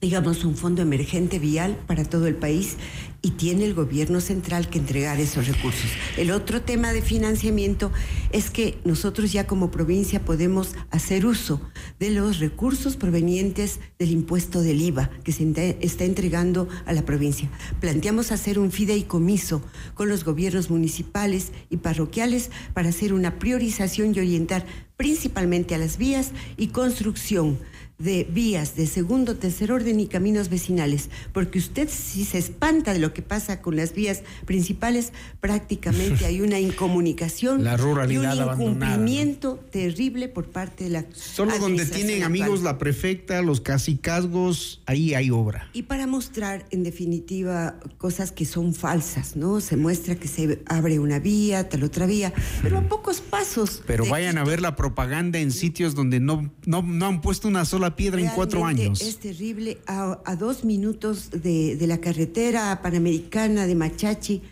[0.00, 2.76] digamos, un fondo emergente vial para todo el país
[3.22, 5.90] y tiene el gobierno central que entregar esos recursos.
[6.16, 7.90] El otro tema de financiamiento
[8.30, 11.60] es que nosotros ya como provincia podemos hacer uso
[11.98, 17.50] de los recursos provenientes del impuesto del IVA que se está entregando a la provincia.
[17.80, 19.62] Planteamos hacer un fideicomiso
[19.94, 25.98] con los gobiernos municipales y parroquiales para hacer una priorización y orientar principalmente a las
[25.98, 27.58] vías y construcción
[27.98, 32.98] de vías de segundo, tercer orden y caminos vecinales, porque usted si se espanta de
[32.98, 38.52] lo que pasa con las vías principales, prácticamente hay una incomunicación la ruralidad y un
[38.52, 45.14] incumplimiento terrible por parte de la Solo donde tienen amigos la prefecta, los casicazgos, ahí
[45.14, 45.68] hay obra.
[45.72, 49.60] Y para mostrar en definitiva cosas que son falsas, ¿no?
[49.60, 52.32] Se muestra que se abre una vía, tal otra vía,
[52.62, 53.82] pero a pocos pasos.
[53.86, 57.64] Pero vayan a ver la propaganda en sitios donde no, no, no han puesto una
[57.64, 59.00] sola piedra en cuatro años.
[59.00, 59.78] Es terrible.
[59.86, 64.42] A, dos minutos de, la carretera panamericana de Machachi,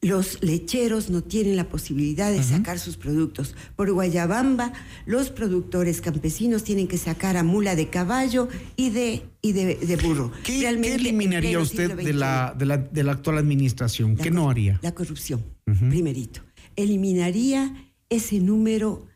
[0.00, 3.56] los lecheros no tienen la posibilidad de sacar sus productos.
[3.74, 4.72] Por Guayabamba,
[5.06, 10.30] los productores campesinos tienen que sacar a mula de caballo y de, y de, burro.
[10.44, 14.16] ¿Qué, eliminaría usted de la, de la, de, la, actual administración?
[14.16, 14.78] ¿Qué no haría?
[14.82, 16.42] La corrupción, primerito.
[16.76, 17.74] Eliminaría
[18.08, 19.06] ese número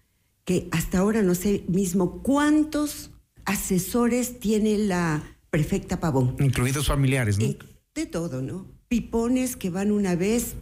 [0.44, 3.11] que hasta ahora no sé mismo cuántos
[3.44, 6.36] asesores tiene la prefecta Pavón.
[6.40, 7.46] Incluidos familiares, ¿no?
[7.94, 8.66] De todo, ¿no?
[8.88, 10.54] Pipones que van una vez,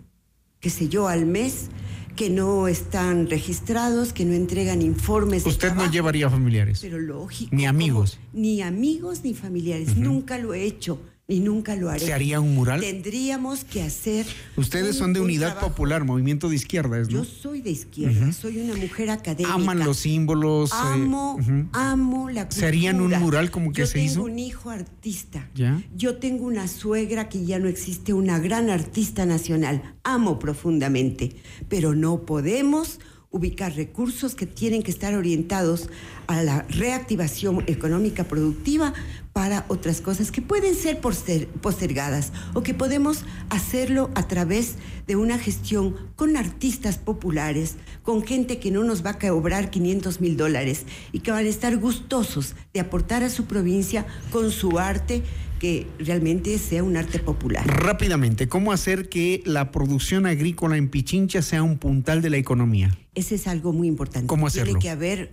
[0.60, 1.68] qué sé yo, al mes,
[2.16, 5.46] que no están registrados, que no entregan informes.
[5.46, 6.80] Usted no llevaría familiares.
[6.80, 7.54] Pero lógico.
[7.54, 8.18] Ni amigos.
[8.32, 9.96] Ni amigos ni familiares.
[9.96, 11.00] Nunca lo he hecho
[11.30, 12.04] y nunca lo haré.
[12.04, 12.80] ¿Se haría un mural?
[12.80, 14.26] Tendríamos que hacer.
[14.56, 15.68] Ustedes un- son de un Unidad trabajo.
[15.68, 17.18] Popular, movimiento de izquierdas, ¿no?
[17.18, 19.54] Yo soy de izquierda, soy una mujer académica.
[19.54, 20.70] Aman los símbolos.
[20.70, 21.38] eh, Amo,
[21.72, 22.60] amo la cultura.
[22.60, 24.22] ¿Se harían un mural como que Yo se tengo hizo?
[24.24, 25.48] un hijo artista.
[25.54, 25.82] ¿Ya?
[25.96, 29.94] Yo tengo una suegra que ya no existe, una gran artista nacional.
[30.02, 31.36] Amo profundamente,
[31.68, 32.98] pero no podemos
[33.32, 35.88] ubicar recursos que tienen que estar orientados
[36.26, 38.92] a la reactivación económica productiva
[39.32, 44.74] para otras cosas que pueden ser poster- postergadas o que podemos hacerlo a través
[45.06, 50.20] de una gestión con artistas populares, con gente que no nos va a cobrar 500
[50.20, 54.78] mil dólares y que van a estar gustosos de aportar a su provincia con su
[54.78, 55.22] arte
[55.60, 57.66] que realmente sea un arte popular.
[57.66, 62.96] Rápidamente, ¿cómo hacer que la producción agrícola en Pichincha sea un puntal de la economía?
[63.14, 64.26] Ese es algo muy importante.
[64.26, 64.80] ¿Cómo Tiene hacerlo?
[64.80, 65.32] que haber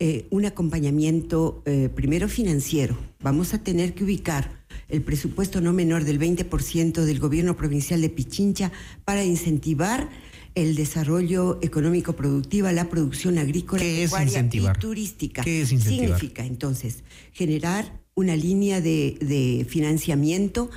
[0.00, 2.96] eh, un acompañamiento eh, primero financiero.
[3.20, 8.08] Vamos a tener que ubicar el presupuesto no menor del 20% del gobierno provincial de
[8.08, 8.70] Pichincha
[9.04, 10.08] para incentivar
[10.54, 15.42] el desarrollo económico productivo, la producción agrícola, y turística.
[15.42, 16.18] ¿Qué es incentivar?
[16.18, 20.70] Significa entonces generar una línea de, de financiamiento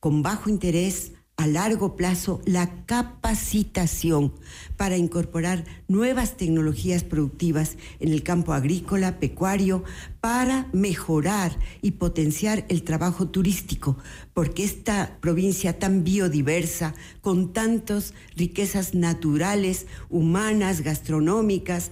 [0.00, 4.32] con bajo interés a largo plazo la capacitación
[4.78, 9.84] para incorporar nuevas tecnologías productivas en el campo agrícola, pecuario,
[10.22, 13.98] para mejorar y potenciar el trabajo turístico,
[14.32, 21.90] porque esta provincia tan biodiversa, con tantas riquezas naturales, humanas, gastronómicas,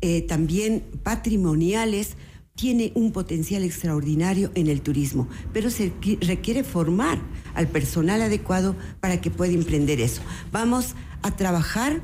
[0.00, 2.16] eh, también patrimoniales,
[2.56, 7.18] tiene un potencial extraordinario en el turismo, pero se requi- requiere formar
[7.54, 10.22] al personal adecuado para que pueda emprender eso.
[10.52, 12.00] Vamos a trabajar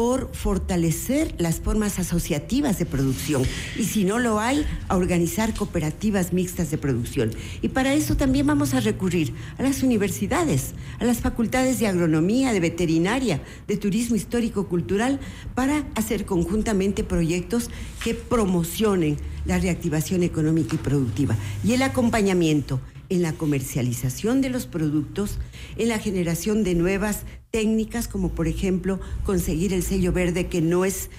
[0.00, 3.42] por fortalecer las formas asociativas de producción
[3.78, 7.32] y si no lo hay, a organizar cooperativas mixtas de producción.
[7.60, 12.54] Y para eso también vamos a recurrir a las universidades, a las facultades de agronomía,
[12.54, 15.20] de veterinaria, de turismo histórico-cultural,
[15.54, 17.68] para hacer conjuntamente proyectos
[18.02, 21.36] que promocionen la reactivación económica y productiva.
[21.62, 22.80] Y el acompañamiento
[23.10, 25.38] en la comercialización de los productos,
[25.76, 30.84] en la generación de nuevas técnicas, como por ejemplo conseguir el sello verde que no
[30.84, 31.10] es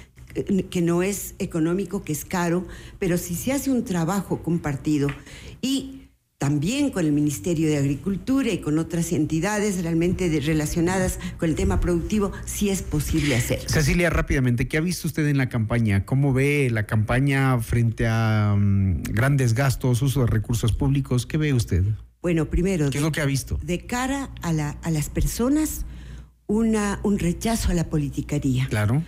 [0.69, 2.65] que no es económico, que es caro,
[2.99, 5.09] pero si se hace un trabajo compartido
[5.61, 5.97] y
[6.37, 11.81] también con el Ministerio de Agricultura y con otras entidades realmente relacionadas con el tema
[11.81, 13.59] productivo, sí es posible hacer.
[13.69, 16.05] Cecilia, rápidamente, ¿qué ha visto usted en la campaña?
[16.05, 21.25] ¿Cómo ve la campaña frente a mm, grandes gastos, uso de recursos públicos?
[21.25, 21.83] ¿Qué ve usted?
[22.21, 23.59] Bueno, primero, ¿Qué es lo que ha visto?
[23.61, 25.85] de cara a, la- a las personas,
[26.51, 28.67] una, un rechazo a la politicaría.
[28.67, 29.03] Claro.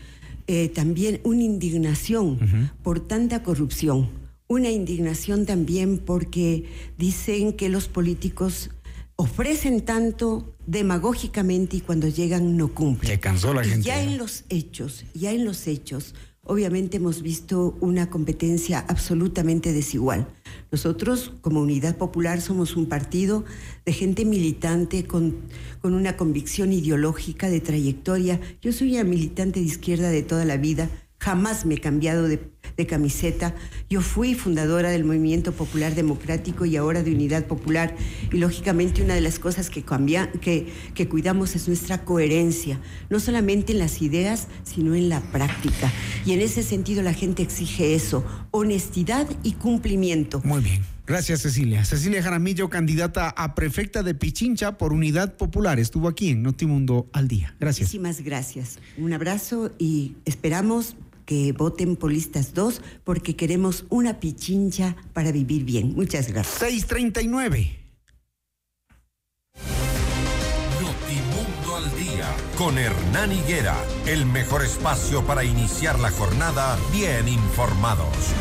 [0.47, 4.09] Eh, también una indignación por tanta corrupción,
[4.47, 6.65] una indignación también porque
[6.97, 8.69] dicen que los políticos
[9.15, 13.11] ofrecen tanto demagógicamente y cuando llegan no cumplen.
[13.11, 13.85] Se cansó la Y gente.
[13.87, 16.15] ya en los hechos, ya en los hechos,
[16.45, 20.27] obviamente hemos visto una competencia absolutamente desigual.
[20.71, 23.45] Nosotros, como Unidad Popular, somos un partido
[23.85, 25.37] de gente militante con,
[25.83, 28.39] una convicción ideológica de trayectoria.
[28.61, 30.89] Yo soy una militante de izquierda de toda la vida,
[31.19, 33.55] jamás me he cambiado de, de camiseta.
[33.89, 37.95] Yo fui fundadora del Movimiento Popular Democrático y ahora de Unidad Popular.
[38.31, 43.19] Y lógicamente una de las cosas que, cambia, que, que cuidamos es nuestra coherencia, no
[43.19, 45.91] solamente en las ideas, sino en la práctica.
[46.25, 50.41] Y en ese sentido la gente exige eso, honestidad y cumplimiento.
[50.43, 50.93] Muy bien.
[51.05, 51.83] Gracias, Cecilia.
[51.83, 55.77] Cecilia Jaramillo, candidata a prefecta de Pichincha por Unidad Popular.
[55.77, 57.55] Estuvo aquí en Notimundo al día.
[57.59, 57.89] Gracias.
[57.89, 58.79] Muchísimas gracias.
[58.97, 60.95] Un abrazo y esperamos
[61.25, 65.93] que voten por listas 2 porque queremos una pichincha para vivir bien.
[65.95, 66.59] Muchas gracias.
[66.59, 67.79] 639.
[70.81, 78.33] Notimundo al día con Hernán Higuera, el mejor espacio para iniciar la jornada bien informados.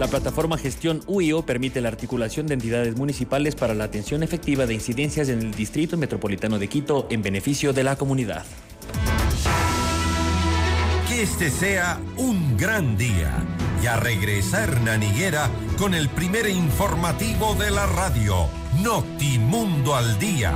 [0.00, 4.72] La plataforma Gestión UIO permite la articulación de entidades municipales para la atención efectiva de
[4.72, 8.46] incidencias en el Distrito Metropolitano de Quito en beneficio de la comunidad.
[11.20, 13.44] Que este sea un gran día.
[13.82, 18.48] Ya regresa Hernán Higuera con el primer informativo de la radio,
[18.80, 20.54] Notimundo al día.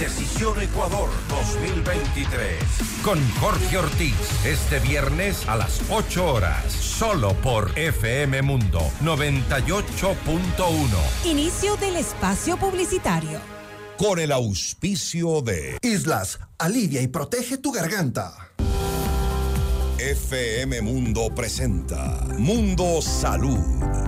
[0.00, 2.56] Decisión Ecuador 2023.
[3.04, 10.16] Con Jorge Ortiz, este viernes a las 8 horas, solo por FM Mundo 98.1.
[11.24, 13.38] Inicio del espacio publicitario.
[13.96, 18.32] Con el auspicio de Islas, alivia y protege tu garganta.
[19.98, 23.58] FM Mundo presenta Mundo Salud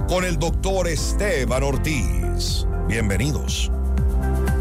[0.07, 2.67] con el doctor Esteban Ortiz.
[2.87, 3.71] Bienvenidos.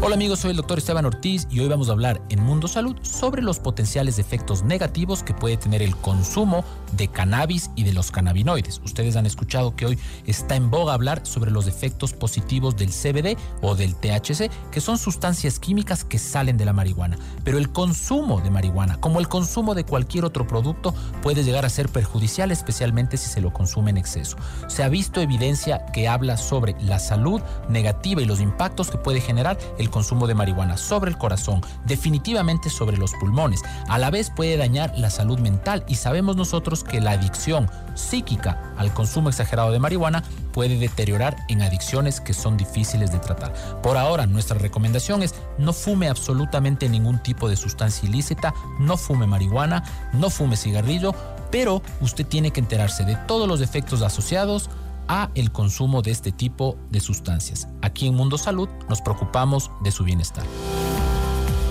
[0.00, 2.94] Hola amigos, soy el doctor Esteban Ortiz y hoy vamos a hablar en Mundo Salud
[3.02, 8.12] sobre los potenciales efectos negativos que puede tener el consumo de cannabis y de los
[8.12, 8.80] cannabinoides.
[8.84, 13.36] Ustedes han escuchado que hoy está en boga hablar sobre los efectos positivos del CBD
[13.60, 17.18] o del THC, que son sustancias químicas que salen de la marihuana.
[17.42, 21.70] Pero el consumo de marihuana, como el consumo de cualquier otro producto, puede llegar a
[21.70, 24.36] ser perjudicial, especialmente si se lo consume en exceso.
[24.68, 29.20] Se ha visto evidencia que habla sobre la salud negativa y los impactos que puede
[29.20, 33.62] generar el consumo de marihuana sobre el corazón, definitivamente sobre los pulmones.
[33.88, 38.72] A la vez puede dañar la salud mental y sabemos nosotros que la adicción psíquica
[38.76, 40.22] al consumo exagerado de marihuana
[40.52, 43.52] puede deteriorar en adicciones que son difíciles de tratar.
[43.82, 49.26] Por ahora, nuestra recomendación es no fume absolutamente ningún tipo de sustancia ilícita, no fume
[49.26, 51.14] marihuana, no fume cigarrillo,
[51.50, 54.70] pero usted tiene que enterarse de todos los efectos asociados
[55.08, 57.68] a el consumo de este tipo de sustancias.
[57.82, 60.44] Aquí en Mundo Salud nos preocupamos de su bienestar.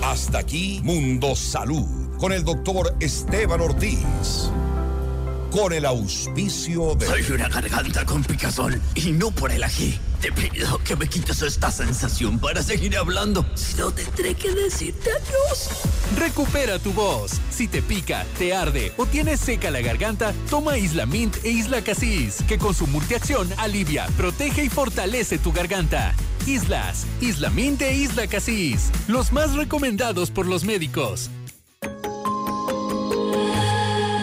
[0.02, 1.86] Hasta aquí Mundo Salud
[2.18, 4.50] con el doctor Esteban Ortiz.
[5.50, 7.06] Con el auspicio de...
[7.06, 9.98] Soy una garganta con picazón y no por el ají.
[10.20, 13.46] Te pido que me quites esta sensación para seguir hablando.
[13.54, 15.70] Si no, tendré que decirte adiós.
[16.18, 17.40] Recupera tu voz.
[17.50, 21.82] Si te pica, te arde o tienes seca la garganta, toma Isla Mint e Isla
[21.82, 26.14] Casis, que con su multiacción alivia, protege y fortalece tu garganta.
[26.46, 31.30] Islas, Isla Mint e Isla Casis, los más recomendados por los médicos.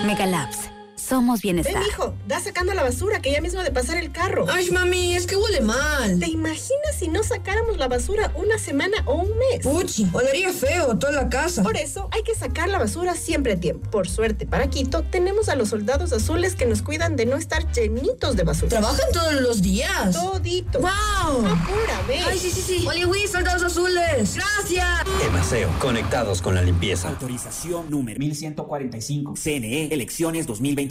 [0.05, 0.74] Megalabs
[1.05, 1.75] somos bienestar.
[1.75, 4.45] Ven, hijo, da sacando la basura, que ya mismo de pasar el carro.
[4.49, 6.19] Ay, mami, es que huele mal.
[6.19, 9.61] ¿Te imaginas si no sacáramos la basura una semana o un mes?
[9.61, 11.61] Puchi, olería feo toda la casa.
[11.63, 13.89] Por eso hay que sacar la basura siempre a tiempo.
[13.91, 17.71] Por suerte, para Quito, tenemos a los soldados azules que nos cuidan de no estar
[17.71, 18.69] llenitos de basura.
[18.69, 20.11] ¿Trabajan todos los días?
[20.13, 20.79] Todito.
[20.79, 21.45] ¡Wow!
[21.45, 22.23] Apúrame.
[22.27, 22.85] Ay, sí, sí, sí.
[22.87, 24.35] Oye, Luis, soldados azules.
[24.35, 24.87] ¡Gracias!
[25.27, 27.09] Emaseo, conectados con la limpieza.
[27.09, 29.35] Autorización número 1145.
[29.35, 30.47] CNE, elecciones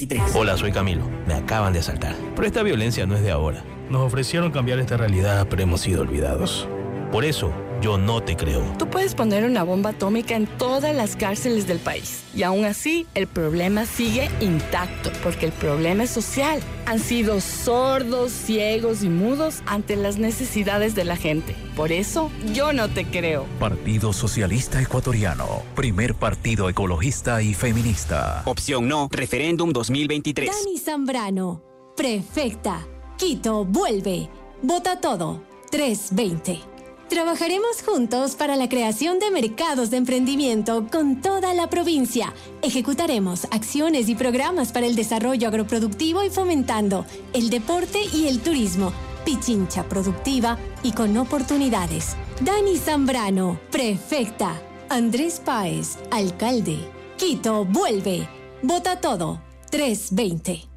[0.06, 0.36] 2023.
[0.36, 1.08] Hola, soy Camilo.
[1.26, 2.14] Me acaban de asaltar.
[2.34, 3.64] Pero esta violencia no es de ahora.
[3.90, 6.68] Nos ofrecieron cambiar esta realidad, pero hemos sido olvidados.
[7.12, 7.52] Por eso,
[7.84, 8.62] yo no te creo.
[8.78, 12.22] Tú puedes poner una bomba atómica en todas las cárceles del país.
[12.34, 16.60] Y aún así, el problema sigue intacto, porque el problema es social.
[16.86, 21.54] Han sido sordos, ciegos y mudos ante las necesidades de la gente.
[21.76, 23.44] Por eso, yo no te creo.
[23.60, 25.62] Partido Socialista Ecuatoriano.
[25.74, 28.44] Primer partido ecologista y feminista.
[28.46, 30.50] Opción no, referéndum 2023.
[30.50, 31.62] Dani Zambrano,
[31.94, 32.86] prefecta.
[33.18, 34.30] Quito, vuelve.
[34.62, 35.42] Vota todo.
[35.70, 36.73] 320.
[37.08, 42.32] Trabajaremos juntos para la creación de mercados de emprendimiento con toda la provincia.
[42.62, 48.92] Ejecutaremos acciones y programas para el desarrollo agroproductivo y fomentando el deporte y el turismo.
[49.24, 52.16] Pichincha productiva y con oportunidades.
[52.40, 54.60] Dani Zambrano, prefecta.
[54.88, 56.78] Andrés Páez, alcalde.
[57.16, 58.28] Quito, vuelve.
[58.62, 59.40] Vota todo.
[59.70, 60.73] 320.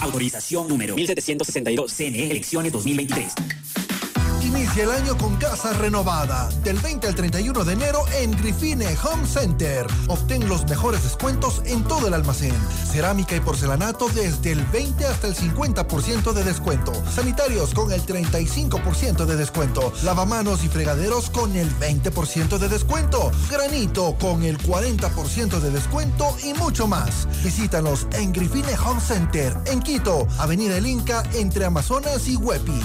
[0.00, 1.92] Autorización número 1762.
[1.92, 3.32] CNE, elecciones 2023.
[4.70, 6.48] Inicia el año con casa renovada.
[6.62, 9.84] Del 20 al 31 de enero en Grifine Home Center.
[10.06, 12.54] Obtén los mejores descuentos en todo el almacén.
[12.92, 16.92] Cerámica y porcelanato desde el 20 hasta el 50% de descuento.
[17.10, 19.92] Sanitarios con el 35% de descuento.
[20.04, 23.32] Lavamanos y fregaderos con el 20% de descuento.
[23.50, 27.26] Granito con el 40% de descuento y mucho más.
[27.42, 32.80] Visítanos en Grifine Home Center en Quito, Avenida El Inca entre Amazonas y Huepi.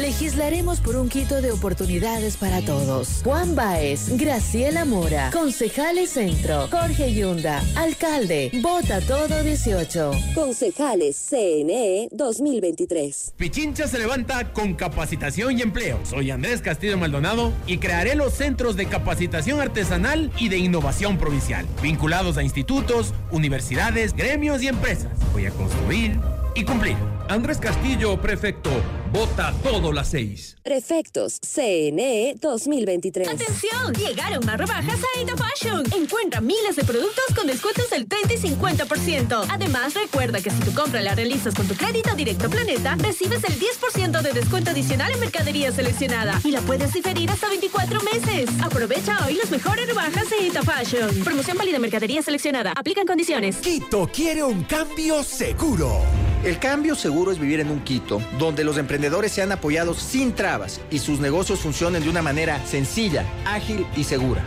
[0.00, 3.22] Legislaremos por un Quito de oportunidades para todos.
[3.24, 10.10] Juan Baez, Graciela Mora, Concejales Centro, Jorge Yunda, Alcalde, Vota Todo 18.
[10.34, 13.32] Concejales CNE 2023.
[13.36, 15.98] Pichincha se levanta con capacitación y empleo.
[16.04, 21.66] Soy Andrés Castillo Maldonado y crearé los centros de capacitación artesanal y de innovación provincial,
[21.82, 25.12] vinculados a institutos, universidades, gremios y empresas.
[25.32, 26.20] Voy a construir
[26.54, 27.15] y cumplir.
[27.28, 28.70] Andrés Castillo, prefecto.
[29.12, 30.56] Vota todo las seis.
[30.62, 33.28] Prefectos CNE 2023.
[33.28, 33.94] ¡Atención!
[33.94, 35.84] Llegaron más rebajas a Ita Fashion.
[35.92, 39.46] Encuentra miles de productos con descuentos del 30 y 50%.
[39.50, 43.54] Además, recuerda que si tu compra la realizas con tu crédito directo Planeta, recibes el
[43.58, 48.50] 10% de descuento adicional en mercadería seleccionada y la puedes diferir hasta 24 meses.
[48.62, 51.24] Aprovecha hoy las mejores rebajas de Ita Fashion.
[51.24, 52.72] Promoción válida en mercadería seleccionada.
[52.76, 53.56] Aplican condiciones.
[53.56, 56.02] Quito quiere un cambio seguro.
[56.44, 60.80] El cambio seguro es vivir en un Quito donde los emprendedores sean apoyados sin trabas
[60.90, 64.44] y sus negocios funcionen de una manera sencilla, ágil y segura.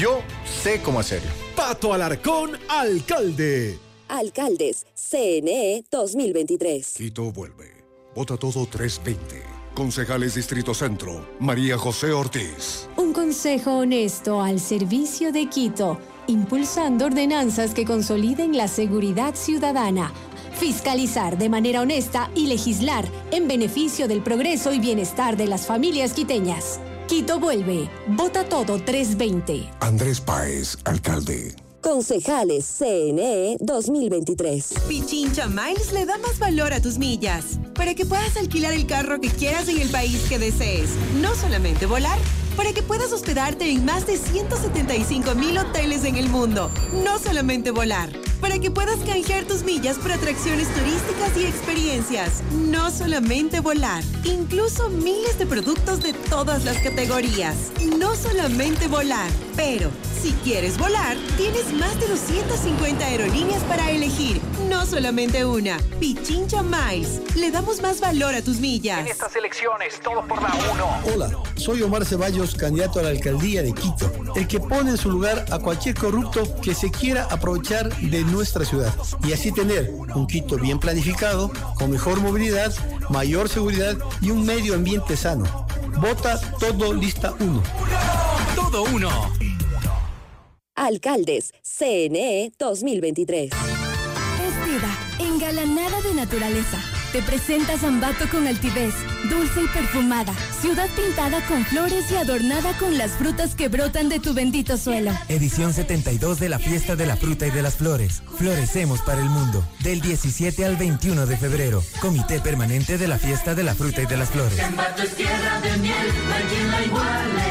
[0.00, 1.30] Yo sé cómo hacerlo.
[1.54, 3.78] Pato Alarcón, alcalde.
[4.08, 6.94] Alcaldes, CNE 2023.
[6.96, 7.70] Quito vuelve.
[8.14, 9.42] Vota todo 320.
[9.74, 12.88] Concejales Distrito Centro, María José Ortiz.
[12.96, 20.12] Un consejo honesto al servicio de Quito, impulsando ordenanzas que consoliden la seguridad ciudadana
[20.54, 26.12] fiscalizar de manera honesta y legislar en beneficio del progreso y bienestar de las familias
[26.12, 26.80] quiteñas.
[27.08, 27.90] Quito vuelve.
[28.06, 29.68] Vota todo 320.
[29.80, 31.54] Andrés Páez, alcalde.
[31.82, 34.74] Concejales CNE 2023.
[34.88, 39.20] Pichincha Miles le da más valor a tus millas para que puedas alquilar el carro
[39.20, 40.90] que quieras en el país que desees.
[41.20, 42.18] No solamente volar,
[42.56, 46.70] para que puedas hospedarte en más de 175 mil hoteles en el mundo.
[47.04, 48.10] No solamente volar,
[48.42, 52.42] para que puedas canjear tus millas por atracciones turísticas y experiencias.
[52.50, 57.70] No solamente volar, incluso miles de productos de todas las categorías.
[57.98, 59.90] No solamente volar, pero
[60.22, 64.40] si quieres volar, tienes más de 250 aerolíneas para elegir.
[64.68, 65.78] No solamente una.
[65.98, 67.20] Pichincha Miles.
[67.34, 69.00] Le damos más valor a tus millas.
[69.00, 71.12] En estas elecciones, todo por la uno.
[71.12, 74.12] Hola, soy Omar Ceballos, candidato a la alcaldía de Quito.
[74.36, 78.64] El que pone en su lugar a cualquier corrupto que se quiera aprovechar de nuestra
[78.64, 78.92] ciudad.
[79.24, 82.72] Y así tener un Quito bien planificado, con mejor movilidad,
[83.10, 85.44] mayor seguridad y un medio ambiente sano.
[86.00, 87.62] Vota todo lista 1.
[88.56, 89.10] Todo uno.
[90.74, 93.50] Alcaldes, CNE 2023.
[93.50, 96.91] Vestida, engalanada de naturaleza.
[97.12, 98.94] Te presenta Zambato con altivez,
[99.28, 100.32] dulce y perfumada.
[100.62, 105.10] Ciudad pintada con flores y adornada con las frutas que brotan de tu bendito suelo.
[105.28, 108.22] Edición 72 de la Fiesta de la Fruta y de las Flores.
[108.38, 109.62] Florecemos para el mundo.
[109.84, 111.82] Del 17 al 21 de febrero.
[112.00, 114.56] Comité Permanente de la Fiesta de la Fruta y de las Flores.
[114.56, 116.06] Zambato es tierra de miel,
[116.70, 117.42] la iguale.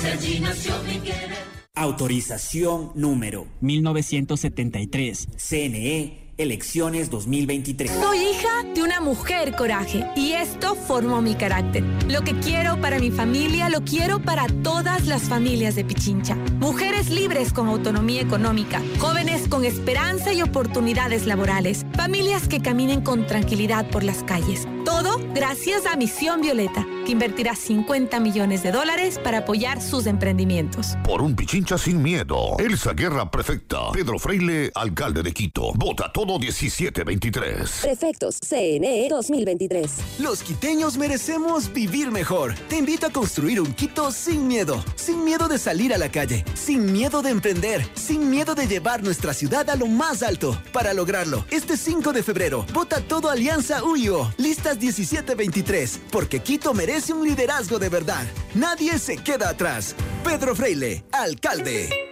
[0.00, 1.36] Si allí nació mi querer.
[1.74, 5.28] Autorización número 1973.
[5.36, 7.90] CNE Elecciones 2023.
[7.90, 11.84] Soy hija de una mujer coraje y esto formó mi carácter.
[12.08, 16.34] Lo que quiero para mi familia lo quiero para todas las familias de Pichincha.
[16.58, 23.24] Mujeres libres con autonomía económica, jóvenes con esperanza y oportunidades laborales, familias que caminen con
[23.26, 24.66] tranquilidad por las calles.
[24.84, 30.96] Todo gracias a Misión Violeta, que invertirá 50 millones de dólares para apoyar sus emprendimientos.
[31.04, 32.56] Por un Pichincha sin miedo.
[32.58, 33.90] Elsa Guerra Prefecta.
[33.92, 35.72] Pedro Freile, alcalde de Quito.
[35.74, 37.80] Vota todo 1723.
[37.82, 39.90] Prefectos CNE 2023.
[40.20, 42.54] Los quiteños merecemos vivir mejor.
[42.68, 44.82] Te invito a construir un Quito sin miedo.
[44.94, 46.44] Sin miedo de salir a la calle.
[46.54, 47.84] Sin miedo de emprender.
[47.94, 50.60] Sin miedo de llevar nuestra ciudad a lo más alto.
[50.72, 54.32] Para lograrlo, este 5 de febrero, vota todo Alianza UIO.
[54.36, 56.00] Listas 1723.
[56.10, 58.24] Porque Quito merece un liderazgo de verdad.
[58.54, 59.94] Nadie se queda atrás.
[60.22, 62.11] Pedro Freile, alcalde.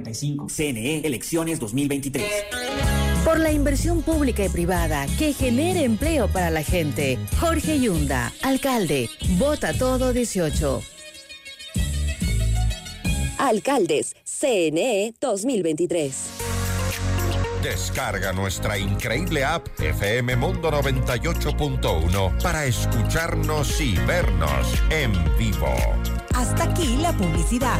[0.03, 2.23] CNE Elecciones 2023.
[3.23, 7.19] Por la inversión pública y privada que genere empleo para la gente.
[7.39, 9.09] Jorge Yunda, alcalde.
[9.37, 10.81] Vota todo 18.
[13.37, 16.15] Alcaldes, CNE 2023.
[17.63, 25.75] Descarga nuestra increíble app FM Mundo 98.1 para escucharnos y vernos en vivo.
[26.33, 27.79] Hasta aquí la publicidad.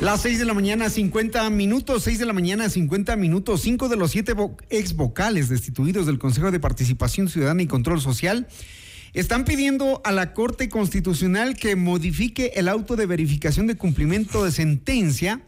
[0.00, 3.60] Las 6 de la mañana, 50 minutos, 6 de la mañana, 50 minutos.
[3.60, 4.32] Cinco de los siete
[4.70, 8.48] ex vocales destituidos del Consejo de Participación Ciudadana y Control Social
[9.12, 14.52] están pidiendo a la Corte Constitucional que modifique el auto de verificación de cumplimiento de
[14.52, 15.42] sentencia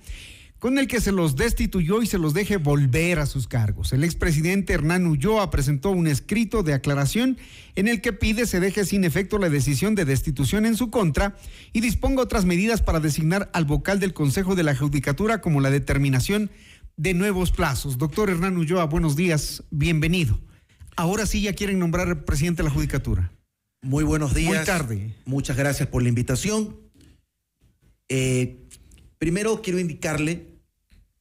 [0.62, 3.92] con el que se los destituyó y se los deje volver a sus cargos.
[3.92, 7.36] El expresidente Hernán Ulloa presentó un escrito de aclaración
[7.74, 11.36] en el que pide se deje sin efecto la decisión de destitución en su contra
[11.72, 15.72] y disponga otras medidas para designar al vocal del Consejo de la Judicatura como la
[15.72, 16.48] determinación
[16.96, 17.98] de nuevos plazos.
[17.98, 20.38] Doctor Hernán Ulloa, buenos días, bienvenido.
[20.94, 23.32] Ahora sí ya quieren nombrar presidente de la Judicatura.
[23.82, 24.54] Muy buenos días.
[24.54, 25.16] Muy tarde.
[25.24, 26.76] Muchas gracias por la invitación.
[28.08, 28.58] Eh,
[29.18, 30.51] primero quiero indicarle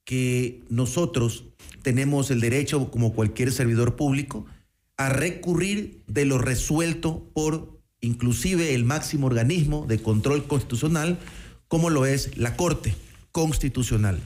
[0.05, 1.45] que nosotros
[1.81, 4.45] tenemos el derecho, como cualquier servidor público,
[4.97, 11.19] a recurrir de lo resuelto por inclusive el máximo organismo de control constitucional,
[11.67, 12.95] como lo es la Corte
[13.31, 14.19] Constitucional.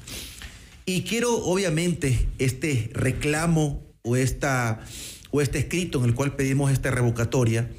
[0.85, 4.83] Y quiero, obviamente, este reclamo o, esta,
[5.31, 7.69] o este escrito en el cual pedimos esta revocatoria,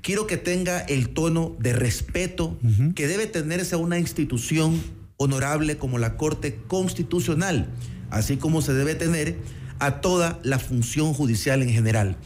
[0.00, 2.58] quiero que tenga el tono de respeto
[2.94, 4.80] que debe tenerse a una institución
[5.22, 7.68] honorable como la Corte Constitucional,
[8.10, 9.38] así como se debe tener
[9.78, 12.16] a toda la función judicial en general.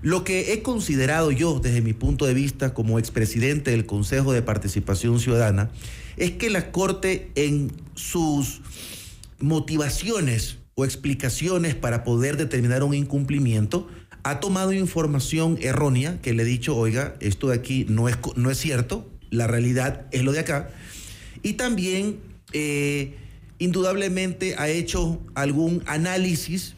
[0.00, 4.42] Lo que he considerado yo desde mi punto de vista como expresidente del Consejo de
[4.42, 5.70] Participación Ciudadana
[6.16, 8.60] es que la Corte en sus
[9.40, 13.88] motivaciones o explicaciones para poder determinar un incumplimiento
[14.22, 18.50] ha tomado información errónea que le he dicho, oiga, esto de aquí no es, no
[18.50, 20.70] es cierto, la realidad es lo de acá.
[21.42, 22.20] Y también
[22.52, 23.14] eh,
[23.58, 26.74] indudablemente ha hecho algún análisis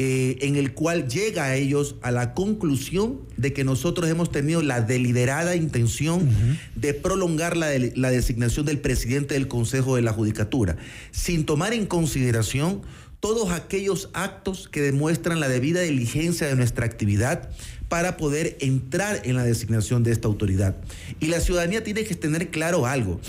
[0.00, 4.62] eh, en el cual llega a ellos a la conclusión de que nosotros hemos tenido
[4.62, 6.30] la deliberada intención
[6.76, 10.76] de prolongar la, la designación del presidente del Consejo de la Judicatura,
[11.10, 12.82] sin tomar en consideración
[13.18, 17.50] todos aquellos actos que demuestran la debida diligencia de nuestra actividad
[17.88, 20.76] para poder entrar en la designación de esta autoridad.
[21.18, 23.20] Y la ciudadanía tiene que tener claro algo.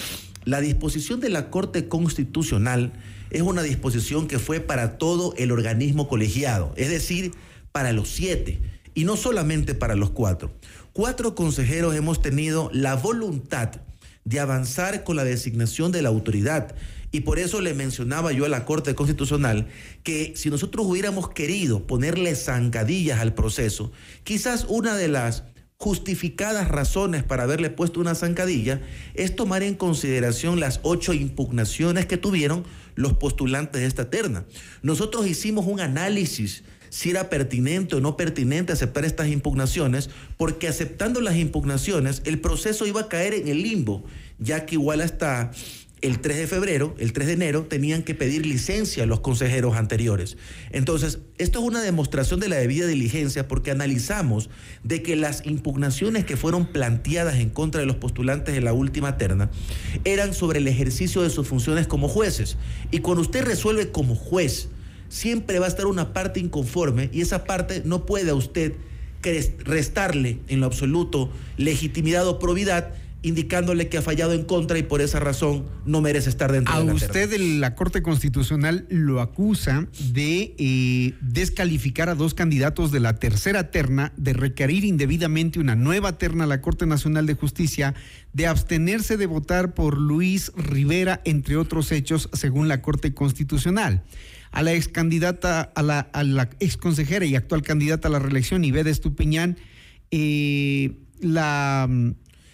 [0.49, 2.91] La disposición de la Corte Constitucional
[3.29, 7.33] es una disposición que fue para todo el organismo colegiado, es decir,
[7.71, 8.59] para los siete,
[8.95, 10.51] y no solamente para los cuatro.
[10.91, 13.81] Cuatro consejeros hemos tenido la voluntad
[14.25, 16.73] de avanzar con la designación de la autoridad.
[17.11, 19.67] Y por eso le mencionaba yo a la Corte Constitucional
[20.01, 23.91] que si nosotros hubiéramos querido ponerle zancadillas al proceso,
[24.23, 25.43] quizás una de las
[25.80, 28.82] justificadas razones para haberle puesto una zancadilla
[29.13, 32.65] es tomar en consideración las ocho impugnaciones que tuvieron
[32.95, 34.43] los postulantes de esta terna.
[34.82, 41.21] Nosotros hicimos un análisis si era pertinente o no pertinente aceptar estas impugnaciones, porque aceptando
[41.21, 44.03] las impugnaciones el proceso iba a caer en el limbo,
[44.38, 45.51] ya que igual hasta
[46.01, 49.75] el 3 de febrero, el 3 de enero, tenían que pedir licencia a los consejeros
[49.75, 50.37] anteriores.
[50.71, 54.49] Entonces, esto es una demostración de la debida diligencia porque analizamos
[54.83, 59.17] de que las impugnaciones que fueron planteadas en contra de los postulantes de la última
[59.17, 59.49] terna
[60.05, 62.57] eran sobre el ejercicio de sus funciones como jueces.
[62.91, 64.69] Y cuando usted resuelve como juez,
[65.09, 68.73] siempre va a estar una parte inconforme y esa parte no puede a usted
[69.65, 75.01] restarle en lo absoluto legitimidad o probidad indicándole que ha fallado en contra y por
[75.01, 79.88] esa razón no merece estar dentro a de la usted la Corte Constitucional lo acusa
[80.13, 86.17] de eh, descalificar a dos candidatos de la tercera terna, de requerir indebidamente una nueva
[86.17, 87.93] terna a la Corte Nacional de Justicia,
[88.32, 94.03] de abstenerse de votar por Luis Rivera, entre otros hechos, según la Corte Constitucional.
[94.51, 98.20] A la ex candidata, a la, a la ex consejera y actual candidata a la
[98.20, 99.57] reelección, Iveda Estupiñán,
[100.09, 101.88] eh, la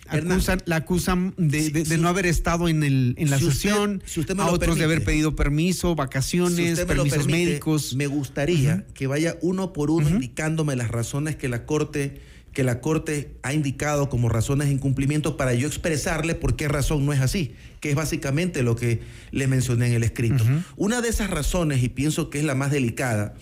[0.08, 4.04] acusan, la acusan de, no haber estado en, el, en la sesión,
[4.38, 7.96] a otros de haber pedido permiso, vacaciones, permisos médicos.
[7.96, 12.22] Me gustaría que vaya uno por uno indicándome las razones que la Corte
[12.56, 17.06] que la Corte ha indicado como razones de incumplimiento para yo expresarle por qué razón
[17.06, 19.02] no es así, que es básicamente lo que
[19.32, 20.42] le mencioné en el escrito.
[20.78, 23.34] Una de esas razones, y pienso que es la más delicada,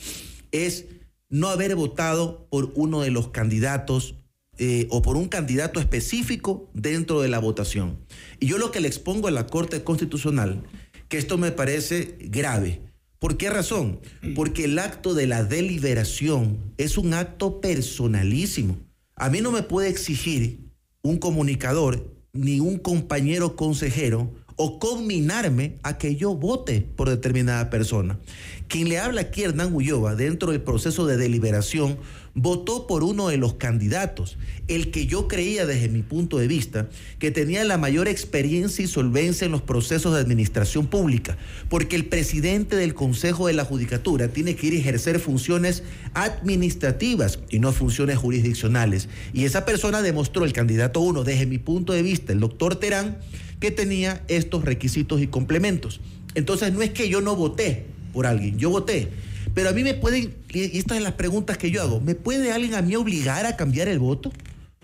[0.52, 0.88] es
[1.30, 4.16] no haber votado por uno de los candidatos
[4.58, 7.98] eh, o por un candidato específico dentro de la votación.
[8.40, 10.64] Y yo lo que le expongo a la Corte Constitucional,
[11.10, 12.82] que esto me parece grave.
[13.20, 14.00] ¿Por qué razón?
[14.36, 18.78] Porque el acto de la deliberación es un acto personalísimo.
[19.16, 20.60] A mí no me puede exigir
[21.02, 28.20] un comunicador ni un compañero consejero o conminarme a que yo vote por determinada persona.
[28.68, 31.98] Quien le habla aquí, Hernán Ulloa, dentro del proceso de deliberación,
[32.36, 36.90] votó por uno de los candidatos, el que yo creía desde mi punto de vista
[37.20, 41.38] que tenía la mayor experiencia y solvencia en los procesos de administración pública,
[41.70, 45.84] porque el presidente del Consejo de la Judicatura tiene que ir a ejercer funciones
[46.16, 49.10] administrativas y no funciones jurisdiccionales.
[49.32, 53.18] Y esa persona demostró, el candidato uno, desde mi punto de vista, el doctor Terán,
[53.60, 56.02] que tenía estos requisitos y complementos.
[56.36, 59.10] Entonces no es que yo no voté por alguien, yo voté.
[59.54, 62.52] Pero a mí me pueden, y estas son las preguntas que yo hago, ¿me puede
[62.52, 64.32] alguien a mí obligar a cambiar el voto?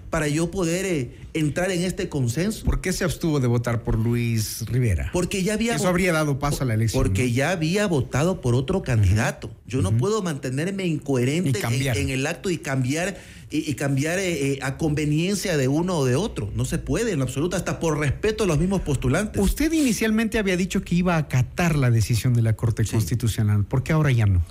[0.10, 2.66] Para yo poder eh, entrar en este consenso.
[2.66, 5.12] ¿Por qué se abstuvo de votar por Luis Rivera?
[5.14, 5.76] Porque ya había.
[5.76, 7.03] Eso habría dado paso a la elección.
[7.03, 7.30] Porque ¿no?
[7.30, 9.51] ya había votado por otro candidato.
[9.68, 13.20] Yo no puedo mantenerme incoherente en, en, el acto y cambiar
[13.50, 16.52] y, y cambiar eh, eh, a conveniencia de uno o de otro.
[16.56, 19.41] No se puede en absoluto, hasta por respeto a los mismos postulantes.
[19.41, 22.91] Usted inicialmente había dicho que iba a acatar la decisión de la Corte sí.
[22.91, 23.66] Constitucional.
[23.66, 24.43] ¿Por qué ahora ya no?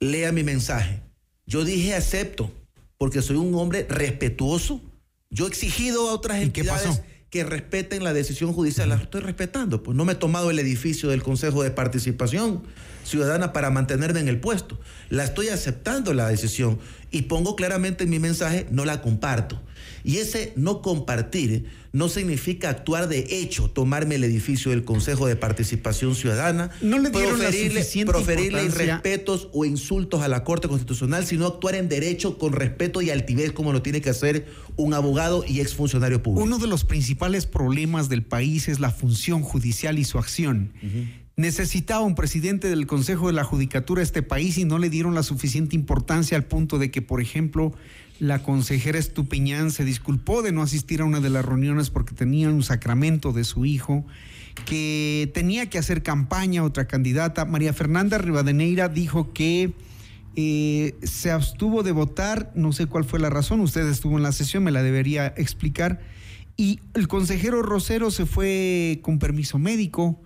[0.00, 1.00] Lea mi mensaje.
[1.46, 2.52] Yo dije acepto,
[2.98, 4.80] porque soy un hombre respetuoso.
[5.30, 8.88] Yo he exigido a otras entidades que respeten la decisión judicial.
[8.88, 9.82] La estoy respetando.
[9.82, 12.62] Pues no me he tomado el edificio del Consejo de Participación
[13.04, 14.78] Ciudadana para mantenerme en el puesto.
[15.10, 16.78] La estoy aceptando la decisión
[17.10, 19.60] y pongo claramente en mi mensaje, no la comparto.
[20.04, 25.34] Y ese no compartir no significa actuar de hecho, tomarme el edificio del Consejo de
[25.34, 31.26] Participación Ciudadana, no le dieron proferirle, la proferirle irrespetos o insultos a la Corte Constitucional,
[31.26, 34.46] sino actuar en derecho con respeto y altivez como lo tiene que hacer
[34.76, 36.44] un abogado y exfuncionario público.
[36.44, 40.72] Uno de los principales problemas del país es la función judicial y su acción.
[40.82, 41.25] Uh -huh.
[41.38, 45.22] Necesitaba un presidente del Consejo de la Judicatura este país y no le dieron la
[45.22, 47.74] suficiente importancia al punto de que, por ejemplo,
[48.18, 52.48] la consejera Estupiñán se disculpó de no asistir a una de las reuniones porque tenía
[52.48, 54.06] un sacramento de su hijo,
[54.64, 57.44] que tenía que hacer campaña otra candidata.
[57.44, 59.74] María Fernanda Rivadeneira dijo que
[60.36, 64.32] eh, se abstuvo de votar, no sé cuál fue la razón, usted estuvo en la
[64.32, 66.00] sesión, me la debería explicar.
[66.56, 70.18] Y el consejero Rosero se fue con permiso médico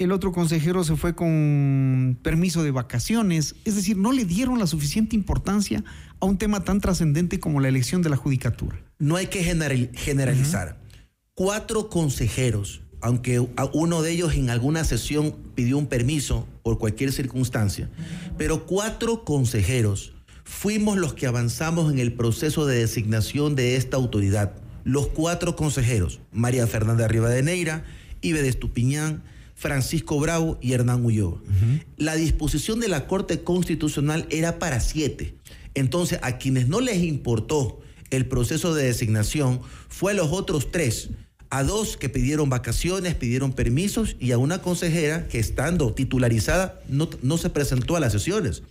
[0.00, 4.66] el otro consejero se fue con permiso de vacaciones, es decir, no le dieron la
[4.66, 5.84] suficiente importancia
[6.20, 8.82] a un tema tan trascendente como la elección de la judicatura.
[8.98, 10.68] No hay que generalizar.
[10.68, 10.98] Uh -huh.
[11.34, 13.40] Cuatro consejeros, aunque
[13.72, 17.90] uno de ellos en alguna sesión pidió un permiso por cualquier circunstancia,
[18.36, 24.52] pero cuatro consejeros fuimos los que avanzamos en el proceso de designación de esta autoridad.
[24.84, 27.84] Los cuatro consejeros, María Fernanda Rivadeneira,
[28.22, 29.22] Ibe de Estupiñán,
[29.60, 31.32] Francisco Bravo y Hernán Ulloa.
[31.34, 31.84] Uh -huh.
[31.98, 35.34] La disposición de la Corte Constitucional era para siete.
[35.74, 41.10] Entonces, a quienes no les importó el proceso de designación fue a los otros tres,
[41.50, 47.10] a dos que pidieron vacaciones, pidieron permisos y a una consejera que estando titularizada no,
[47.22, 48.62] no se presentó a las sesiones.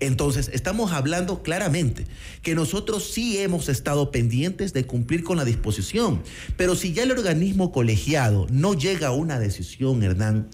[0.00, 2.06] Entonces, estamos hablando claramente
[2.40, 6.22] que nosotros sí hemos estado pendientes de cumplir con la disposición,
[6.56, 10.48] pero si ya el organismo colegiado no llega a una decisión, Hernán,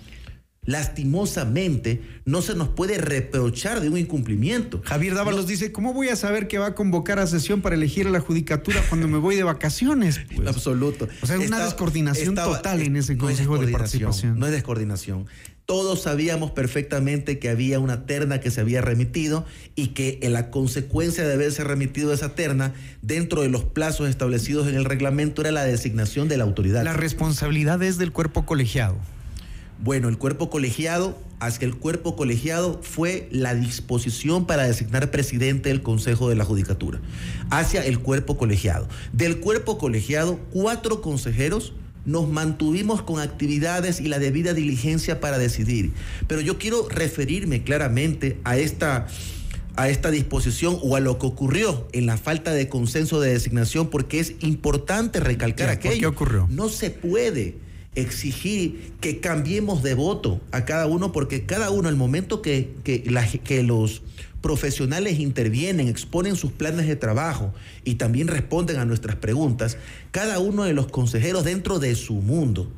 [0.69, 4.83] lastimosamente no se nos puede reprochar de un incumplimiento.
[4.85, 7.75] Javier Dávalos no, dice, ¿cómo voy a saber que va a convocar a sesión para
[7.75, 10.21] elegir a la judicatura cuando me voy de vacaciones?
[10.37, 10.47] Pues?
[10.47, 11.09] Absoluto.
[11.23, 14.39] O sea, una estaba, descoordinación estaba, total en ese no Consejo de Participación.
[14.39, 15.27] No es descoordinación.
[15.65, 20.51] Todos sabíamos perfectamente que había una terna que se había remitido y que en la
[20.51, 25.51] consecuencia de haberse remitido esa terna dentro de los plazos establecidos en el reglamento era
[25.51, 26.85] la designación de la autoridad.
[26.85, 28.99] La responsabilidad es del cuerpo colegiado.
[29.81, 35.83] Bueno, el cuerpo colegiado, hacia el cuerpo colegiado fue la disposición para designar presidente del
[35.83, 37.01] Consejo de la Judicatura,
[37.51, 38.89] hacia el cuerpo colegiado.
[39.13, 41.75] Del cuerpo colegiado, cuatro consejeros
[42.05, 45.93] nos mantuvimos con actividades y la debida diligencia para decidir.
[46.27, 49.07] Pero yo quiero referirme claramente a esta
[49.77, 53.91] a esta disposición o a lo que ocurrió en la falta de consenso de designación
[53.91, 55.93] porque es importante recalcar aquello.
[55.93, 56.49] ¿Por qué ocurrió?
[56.51, 57.68] No se puede
[58.01, 63.63] exigir que cambiemos de voto a cada uno, porque cada uno, al momento que, que,
[63.63, 64.03] los
[64.41, 67.53] profesionales intervienen, exponen sus planes de trabajo
[67.85, 69.77] y también responden a nuestras preguntas,
[70.11, 72.73] cada uno de los consejeros dentro de su mundo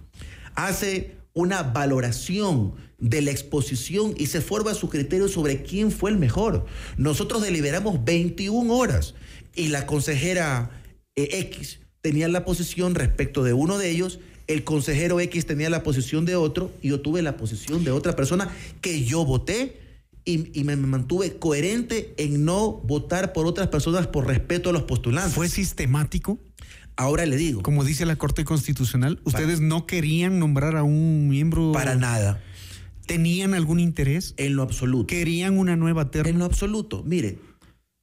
[0.54, 6.18] hace una valoración de la exposición y se forma su criterio sobre quién fue el
[6.18, 6.66] mejor.
[6.96, 9.14] Nosotros deliberamos 21 horas
[9.54, 10.70] y la consejera
[11.16, 14.20] eh, X tenía la posición respecto de uno de ellos
[14.50, 18.16] el consejero X tenía la posición de otro y yo tuve la posición de otra
[18.16, 19.80] persona que yo voté
[20.24, 24.72] y, y me, me, mantuve coherente en no votar por otras personas por respeto a
[24.72, 25.34] los postulantes.
[25.34, 26.38] ¿Fue sistemático?
[26.96, 27.62] Ahora le digo.
[27.62, 31.72] Como dice la Corte Constitucional, ustedes no querían nombrar a un miembro.
[31.72, 32.42] Para nada.
[33.06, 34.34] ¿Tenían algún interés?
[34.36, 35.06] En lo absoluto.
[35.06, 36.28] ¿Querían una nueva terna?
[36.28, 37.02] En lo absoluto.
[37.04, 37.38] Mire,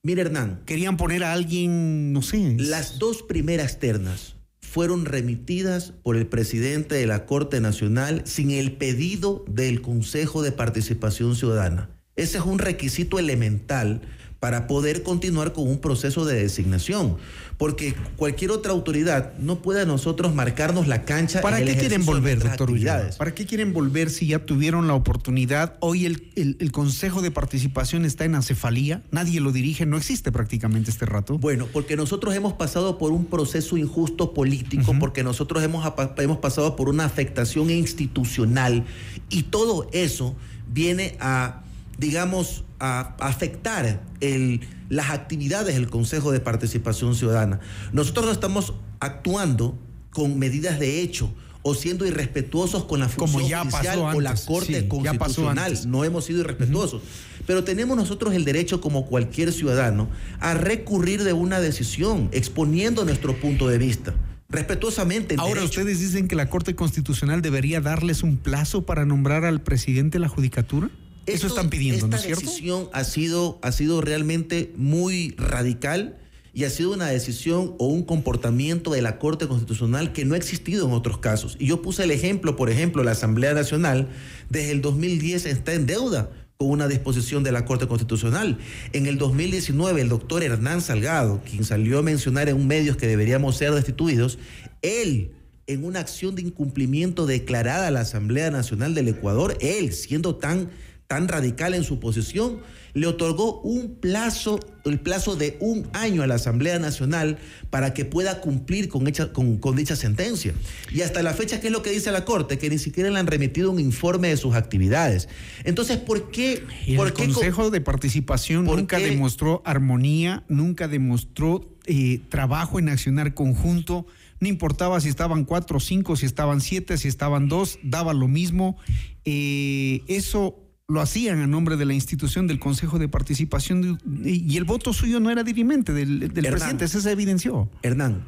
[0.01, 0.61] mire Hernán.
[0.65, 2.55] ¿Querían poner a alguien, no sé?
[2.57, 4.36] Las dos primeras ternas
[4.69, 10.51] fueron remitidas por el presidente de la Corte Nacional sin el pedido del Consejo de
[10.51, 11.89] Participación Ciudadana.
[12.17, 14.01] Ese es un requisito elemental
[14.39, 17.17] para poder continuar con un proceso de designación.
[17.57, 21.41] Porque cualquier otra autoridad no puede a nosotros marcarnos la cancha.
[21.41, 23.09] ¿Para qué quieren volver, doctor Ulloa?
[23.17, 25.73] ¿Para qué quieren volver si ya tuvieron la oportunidad?
[25.79, 30.31] Hoy el, el- el Consejo de Participación está en acefalía, nadie lo dirige, no existe
[30.31, 31.39] prácticamente este rato.
[31.39, 36.75] Bueno, porque nosotros hemos pasado por un proceso injusto político, porque nosotros hemos, hemos pasado
[36.75, 38.85] por una afectación institucional
[39.29, 40.35] y todo eso
[40.71, 41.63] viene a,
[41.97, 47.59] digamos, a afectar el- las actividades del Consejo de Participación Ciudadana.
[47.91, 49.77] Nosotros no estamos actuando
[50.11, 51.33] con medidas de hecho
[51.63, 55.13] o siendo irrespetuosos con la Como función ya judicial pasó o la Corte sí, ya
[55.13, 55.79] pasó Constitucional.
[55.87, 57.01] No hemos sido irrespetuosos.
[57.45, 60.07] Pero tenemos nosotros el derecho, como cualquier ciudadano,
[60.39, 64.13] a recurrir de una decisión, exponiendo nuestro punto de vista.
[64.49, 65.35] Respetuosamente.
[65.37, 65.81] Ahora derecho.
[65.81, 70.21] ustedes dicen que la Corte Constitucional debería darles un plazo para nombrar al presidente de
[70.21, 70.89] la Judicatura.
[71.27, 72.45] Eso están pidiendo, ¿no es Esta cierto?
[72.45, 76.17] decisión ha sido, ha sido realmente muy radical
[76.53, 80.37] y ha sido una decisión o un comportamiento de la Corte Constitucional que no ha
[80.37, 81.55] existido en otros casos.
[81.59, 84.09] Y yo puse el ejemplo, por ejemplo, la Asamblea Nacional
[84.49, 88.57] desde el 2010 está en deuda con una disposición de la Corte Constitucional.
[88.91, 93.55] En el 2019, el doctor Hernán Salgado, quien salió a mencionar en medios que deberíamos
[93.57, 94.39] ser destituidos,
[94.81, 95.33] él
[95.67, 100.71] en una acción de incumplimiento declarada a la Asamblea Nacional del Ecuador, él, siendo tan,
[101.07, 102.59] tan radical en su posición,
[102.93, 107.37] le otorgó un plazo, el plazo de un año a la Asamblea Nacional
[107.69, 110.53] para que pueda cumplir con, hecha- con, con dicha sentencia.
[110.91, 112.57] Y hasta la fecha, ¿qué es lo que dice la Corte?
[112.57, 115.29] Que ni siquiera le han remitido un informe de sus actividades.
[115.63, 116.63] Entonces, ¿por qué?
[116.85, 119.05] Y por el qué co- Consejo de Participación ¿Por nunca qué?
[119.05, 124.07] demostró armonía, nunca demostró eh, trabajo en accionar conjunto.
[124.39, 128.77] No importaba si estaban cuatro, cinco, si estaban siete, si estaban dos, daba lo mismo.
[129.23, 134.55] Eh, eso lo hacían a nombre de la institución del Consejo de Participación de- y
[134.55, 136.51] el voto suyo no era dirimente del, del Hernán.
[136.51, 137.69] presidente, eso se evidenció.
[137.83, 138.23] Hernán,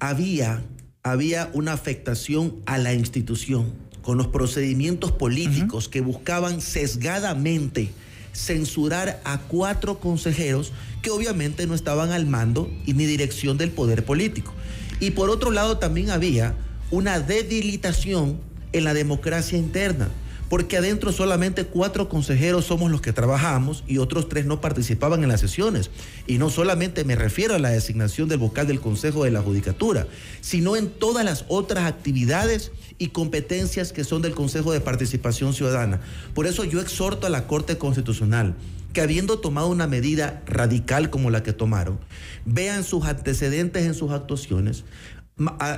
[0.00, 0.62] había,
[1.02, 7.90] había una afectación a la institución con los procedimientos políticos que buscaban sesgadamente
[8.32, 10.72] censurar a cuatro consejeros
[11.02, 14.54] que obviamente no estaban al mando y ni dirección del poder político.
[15.00, 16.54] Y por otro lado también había
[16.90, 18.40] una debilitación
[18.72, 20.08] en la democracia interna,
[20.54, 25.28] porque adentro solamente cuatro consejeros somos los que trabajamos y otros tres no participaban en
[25.28, 25.90] las sesiones.
[26.28, 30.06] Y no solamente me refiero a la designación del vocal del Consejo de la Judicatura,
[30.42, 36.00] sino en todas las otras actividades y competencias que son del Consejo de Participación Ciudadana.
[36.34, 38.54] Por eso yo exhorto a la Corte Constitucional
[38.92, 41.98] que habiendo tomado una medida radical como la que tomaron,
[42.44, 44.84] vean sus antecedentes en sus actuaciones,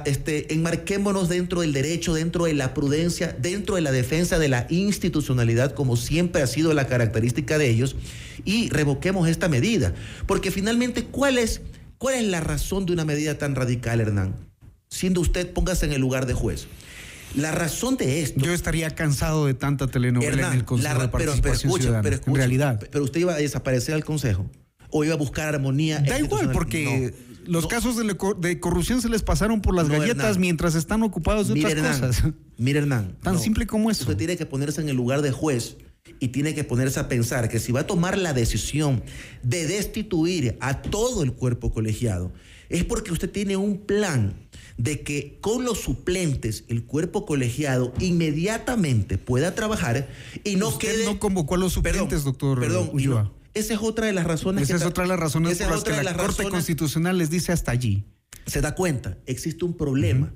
[0.04, 4.66] este, enmarquémonos dentro del derecho, dentro de la prudencia, dentro de la defensa de la
[4.68, 7.96] institucionalidad, como siempre ha sido la característica de ellos,
[8.44, 9.94] y revoquemos esta medida.
[10.26, 11.62] Porque finalmente, ¿cuál es,
[11.98, 14.36] cuál es la razón de una medida tan radical, Hernán?
[14.88, 16.66] Siendo usted, póngase en el lugar de juez.
[17.34, 18.44] La razón de esto.
[18.44, 22.02] Yo estaría cansado de tanta telenovela Hernán, en el Consejo la- de pero- escuche, Ciudadana.
[22.02, 22.80] pero en escuche, realidad.
[22.90, 24.48] Pero usted iba a desaparecer al Consejo
[24.90, 26.00] o iba a buscar armonía.
[26.00, 27.35] Da igual, porque No.
[27.46, 30.40] Los casos de, le- de corrupción se les pasaron por las No, galletas Hernán.
[30.40, 32.32] mientras están ocupados de Mire, otras Hernán, cosas.
[32.58, 33.16] Mire, Hernán.
[33.22, 34.02] Tan simple como eso.
[34.02, 35.76] Usted tiene que ponerse en el lugar de juez
[36.20, 39.02] y tiene que ponerse a pensar que si va a tomar la decisión
[39.42, 42.32] de destituir a todo el cuerpo colegiado,
[42.68, 44.34] es porque usted tiene un plan
[44.76, 50.08] de que con los suplentes el cuerpo colegiado inmediatamente pueda trabajar
[50.44, 51.04] y no Usted quede...
[51.06, 53.32] no convocó a los suplentes, doctor Perdón, y Ulloa.
[53.58, 55.72] Esa es otra de las razones Esa que es otra de las razones esa por
[55.74, 58.04] es las que otra de la las Corte razones- Constitucional les dice hasta allí.
[58.46, 60.32] se da cuenta, existe un problema.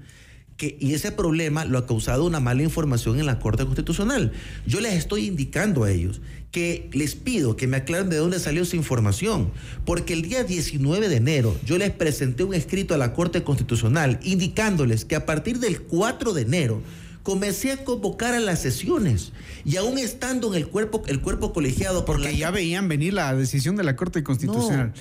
[0.57, 4.33] Que, y ese problema lo ha causado una mala información en la Corte Constitucional.
[4.67, 8.65] Yo les estoy indicando a ellos que les pido que me aclaren de dónde salió
[8.65, 9.53] esa información,
[9.87, 14.21] porque el día 19 de enero yo les presenté un escrito a la Corte Constitucional
[14.23, 16.83] indicándoles que a partir del 4 de enero
[17.23, 19.33] comencé a convocar a las sesiones
[19.65, 23.13] y aún estando en el cuerpo, el cuerpo colegiado por Porque la- ya veían venir
[23.15, 24.93] la decisión de la Corte Constitucional.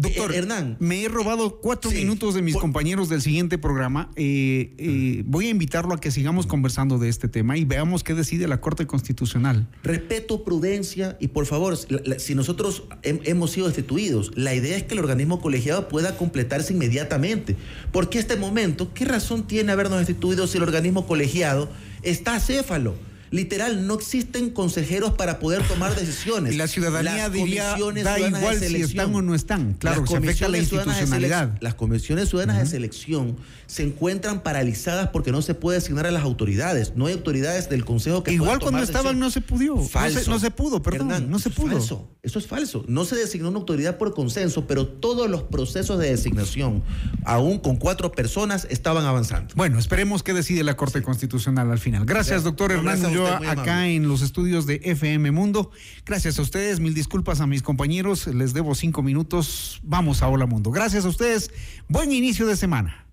[0.00, 0.76] Doctor, Hernán.
[0.80, 4.10] me he robado cuatro minutos de mis compañeros del siguiente programa.
[4.16, 8.14] Eh, eh, voy a invitarlo a que sigamos conversando de este tema y veamos qué
[8.14, 9.68] decide la Corte Constitucional.
[9.82, 11.76] Respeto, prudencia y por favor,
[12.18, 16.72] si nosotros hem- hemos sido destituidos, la idea es que el organismo colegiado pueda completarse
[16.72, 17.56] inmediatamente.
[17.92, 21.70] Porque este momento, ¿qué razón tiene habernos destituido si el organismo colegiado
[22.02, 22.94] está acéfalo?
[23.30, 26.52] Literal, no existen consejeros para poder tomar decisiones.
[26.52, 28.90] Y la ciudadanía Las diría, comisiones da ciudadanas de igual si selección.
[29.00, 29.74] están o no están.
[29.74, 31.56] Claro, Las se afecta la institucionalidad.
[31.60, 36.24] Las comisiones ciudadanas de selección se encuentran paralizadas porque no se puede asignar a las
[36.24, 36.94] autoridades.
[36.96, 39.76] No hay autoridades del Consejo que Igual cuando estaban no se pudo.
[39.76, 40.30] No se- Falso.
[40.30, 41.10] No se, pudo, perdón.
[41.12, 41.72] Hernán, no se pudo.
[41.72, 42.10] falso.
[42.22, 42.84] Eso es falso.
[42.88, 46.82] No se designó una autoridad por consenso, pero todos los procesos de designación,
[47.24, 49.54] aún con cuatro personas, estaban avanzando.
[49.54, 52.04] Bueno, esperemos qué decide la Corte Constitucional al final.
[52.04, 52.44] Gracias, Gracias.
[52.44, 55.70] doctor No, Hernán acá en los estudios de FM Mundo.
[56.04, 59.80] Gracias a ustedes, mil disculpas a mis compañeros, les debo cinco minutos.
[59.82, 60.70] Vamos a Hola Mundo.
[60.70, 61.50] Gracias a ustedes,
[61.88, 63.06] buen inicio de semana.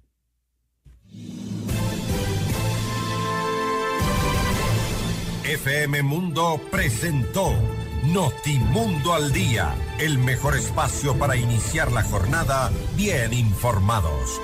[5.43, 7.53] FM Mundo presentó
[8.03, 14.39] Notimundo al Día, el mejor espacio para iniciar la jornada bien informados.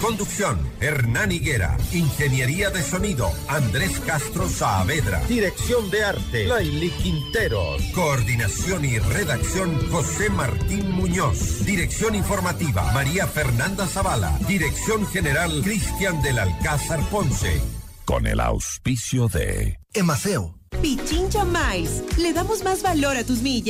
[0.00, 1.76] Conducción, Hernán Higuera.
[1.92, 5.20] Ingeniería de sonido, Andrés Castro Saavedra.
[5.26, 7.82] Dirección de arte, Laili Quinteros.
[7.94, 11.64] Coordinación y redacción, José Martín Muñoz.
[11.64, 14.38] Dirección informativa, María Fernanda Zavala.
[14.46, 17.60] Dirección general, Cristian del Alcázar Ponce.
[18.04, 20.54] Con el auspicio de Emaceo.
[20.82, 22.02] Pichincha Miles.
[22.18, 23.64] Le damos más valor a tus millas.